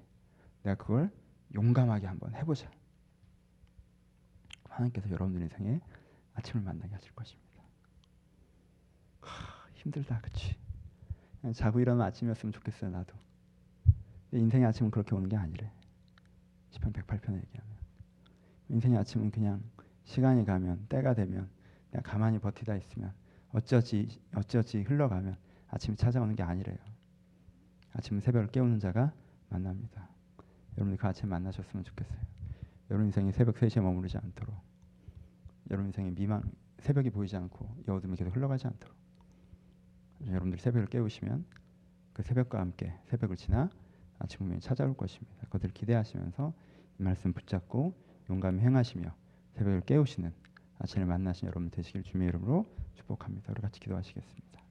내가 0.64 0.76
그걸 0.76 1.12
용감하게 1.54 2.08
한번 2.08 2.34
해보자. 2.36 2.70
하나님께서 4.66 5.10
여러분들 5.10 5.42
인생에 5.42 5.80
아침을 6.36 6.64
만나게 6.64 6.94
하실 6.94 7.12
것입니다. 7.14 7.64
하, 9.22 9.70
힘들다, 9.76 10.22
그렇지? 10.22 10.56
자고 11.56 11.80
일어나는 11.80 12.06
아침이었으면 12.08 12.54
좋겠어요, 12.54 12.92
나도. 12.92 13.14
인생의 14.32 14.68
아침은 14.68 14.92
그렇게 14.92 15.16
오는 15.16 15.30
게 15.30 15.36
아니래. 15.36 15.72
시편 16.72 16.94
108편에 16.94 17.36
얘기하면 17.36 17.78
인생의 18.70 18.98
아침은 19.00 19.32
그냥 19.32 19.64
시간이 20.06 20.46
가면 20.46 20.86
때가 20.90 21.14
되면 21.14 21.50
내가 21.92 22.10
가만히 22.10 22.40
버티다 22.40 22.76
있으면 22.76 23.14
어쩌지 23.52 24.22
어쩌지 24.36 24.82
흘러가면 24.82 25.38
아침이 25.70 25.96
찾아오는 25.98 26.36
게 26.36 26.44
아니래요. 26.44 26.78
아침은 27.94 28.22
새벽을 28.22 28.48
깨우는 28.48 28.80
자가 28.80 29.14
만납니다. 29.50 30.10
여러분들 30.78 30.98
그 30.98 31.08
아침 31.08 31.30
만나셨으면 31.30 31.84
좋겠어요. 31.84 32.20
여러분 32.90 33.08
인생이 33.08 33.32
새벽 33.32 33.56
3시에 33.56 33.82
머무르지 33.82 34.18
않도록 34.18 34.56
여러분 35.70 35.88
인생이 35.88 36.12
미망 36.12 36.42
새벽이 36.80 37.10
보이지 37.10 37.36
않고 37.36 37.84
여어둠이 37.88 38.16
계속 38.16 38.36
흘러가지 38.36 38.68
않도록 38.68 38.96
여러분들이 40.28 40.62
새벽을 40.62 40.88
깨우시면 40.88 41.46
그 42.14 42.24
새벽과 42.24 42.60
함께 42.60 42.94
새벽을 43.06 43.36
지나 43.36 43.70
아침 44.18 44.40
분명히 44.40 44.60
찾아올 44.60 44.96
것입니다. 44.96 45.44
그것을 45.44 45.70
기대하시면서 45.70 46.54
이 47.00 47.04
말씀 47.04 47.34
붙잡고 47.34 47.94
용감히 48.30 48.62
행하시며 48.62 49.14
새벽을 49.54 49.82
깨우시는 49.82 50.34
아침을 50.80 51.06
만나신 51.08 51.48
여러분 51.48 51.70
되시길 51.70 52.04
주님의 52.04 52.30
이름으로 52.30 52.66
축복합니다. 52.96 53.52
우리 53.52 53.62
같이 53.62 53.80
기도하시겠습니다. 53.80 54.62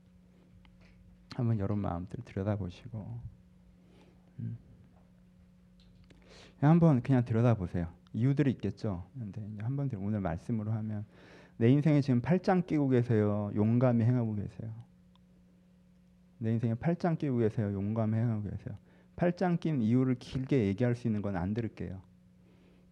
한번 1.37 1.59
여러분 1.59 1.83
마음들 1.83 2.18
들여다보시고 2.25 3.21
음. 4.40 4.59
한번 6.61 7.03
그냥 7.03 7.25
들여다보세요. 7.25 7.87
이유들이 8.14 8.51
있겠죠. 8.53 9.05
근데 9.18 9.40
한번 9.61 9.90
오늘 9.99 10.21
말씀으로 10.21 10.73
하면 10.73 11.05
내 11.59 11.71
인생에 11.71 12.01
지금 12.01 12.21
팔짱 12.21 12.62
끼고 12.62 12.88
계세요. 12.88 13.51
용감히 13.55 14.05
행하고 14.05 14.35
계세요. 14.35 14.73
내 16.38 16.53
인생에 16.53 16.75
팔짱 16.75 17.16
끼고 17.16 17.37
계세요. 17.38 17.73
용감히 17.73 18.16
행하고 18.16 18.42
계세요. 18.42 18.77
팔짱 19.16 19.59
낀 19.59 19.83
이유를 19.83 20.16
길게 20.16 20.66
얘기할 20.66 20.94
수 20.97 21.07
있는 21.09 21.21
건 21.23 21.37
안 21.37 21.53
들을게요. 21.55 22.01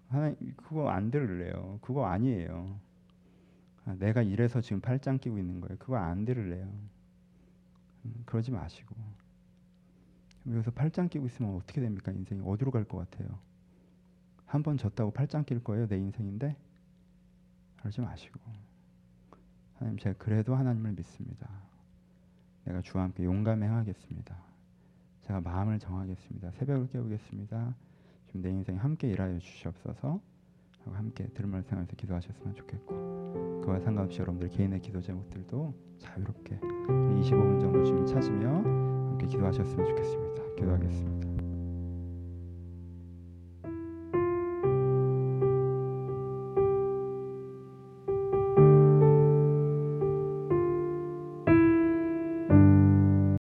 하나님 0.09 0.37
그거 0.57 0.88
안 0.90 1.11
들을래요. 1.11 1.79
그거 1.81 2.05
아니에요. 2.07 2.79
아, 3.87 3.94
내가 3.99 4.22
이래서 4.22 4.61
지금 4.61 4.81
팔짱 4.81 5.18
끼고 5.18 5.38
있는 5.38 5.61
거예요. 5.61 5.79
그거 5.79 5.96
안 5.96 6.25
들을래요. 6.25 6.66
음, 8.05 8.22
그러지 8.27 8.51
마시고 8.53 8.94
여기서 10.49 10.70
팔짱 10.72 11.09
끼고 11.09 11.27
있으면 11.27 11.57
어떻게 11.57 11.81
됩니까? 11.81 12.12
인생이 12.12 12.42
어디로 12.44 12.70
갈 12.70 12.85
것 12.85 12.99
같아요? 13.11 13.38
한 14.46 14.62
번 14.62 14.77
졌다고 14.79 15.11
팔짱 15.12 15.44
낄 15.44 15.62
거예요? 15.64 15.87
내 15.88 15.99
인생인데 15.99 16.57
그러지 17.79 18.01
마시고 18.01 18.40
하나님 19.75 19.99
제가 19.99 20.16
그래도 20.18 20.55
하나님을 20.57 20.92
믿습니다. 20.92 21.49
내가 22.64 22.81
주와 22.83 23.05
함께 23.05 23.25
용감히 23.25 23.64
행하겠습니다. 23.64 24.37
제가 25.22 25.40
마음을 25.40 25.79
정하겠습니다. 25.81 26.53
새벽을 26.53 26.88
깨우겠습니다. 26.90 27.75
지금 28.27 28.42
내 28.42 28.51
인생 28.51 28.77
함께 28.77 29.09
일하여 29.11 29.38
주시옵소서. 29.38 30.20
함께 30.94 31.27
들음을 31.35 31.62
생각해서 31.62 31.94
기도하셨으면 31.96 32.55
좋겠고 32.55 33.62
그와 33.64 33.81
상관없이 33.81 34.20
여러분들 34.20 34.49
개인의 34.51 34.81
기도 34.81 35.01
제목들도 35.01 35.75
자유롭게 35.99 36.59
25분 36.61 37.61
정도 37.61 37.85
지금 37.85 38.07
찾으며 38.07 38.49
함께 38.49 39.27
기도하셨으면 39.27 39.87
좋겠습니다. 39.87 40.55
기도하겠습니다. 40.57 41.36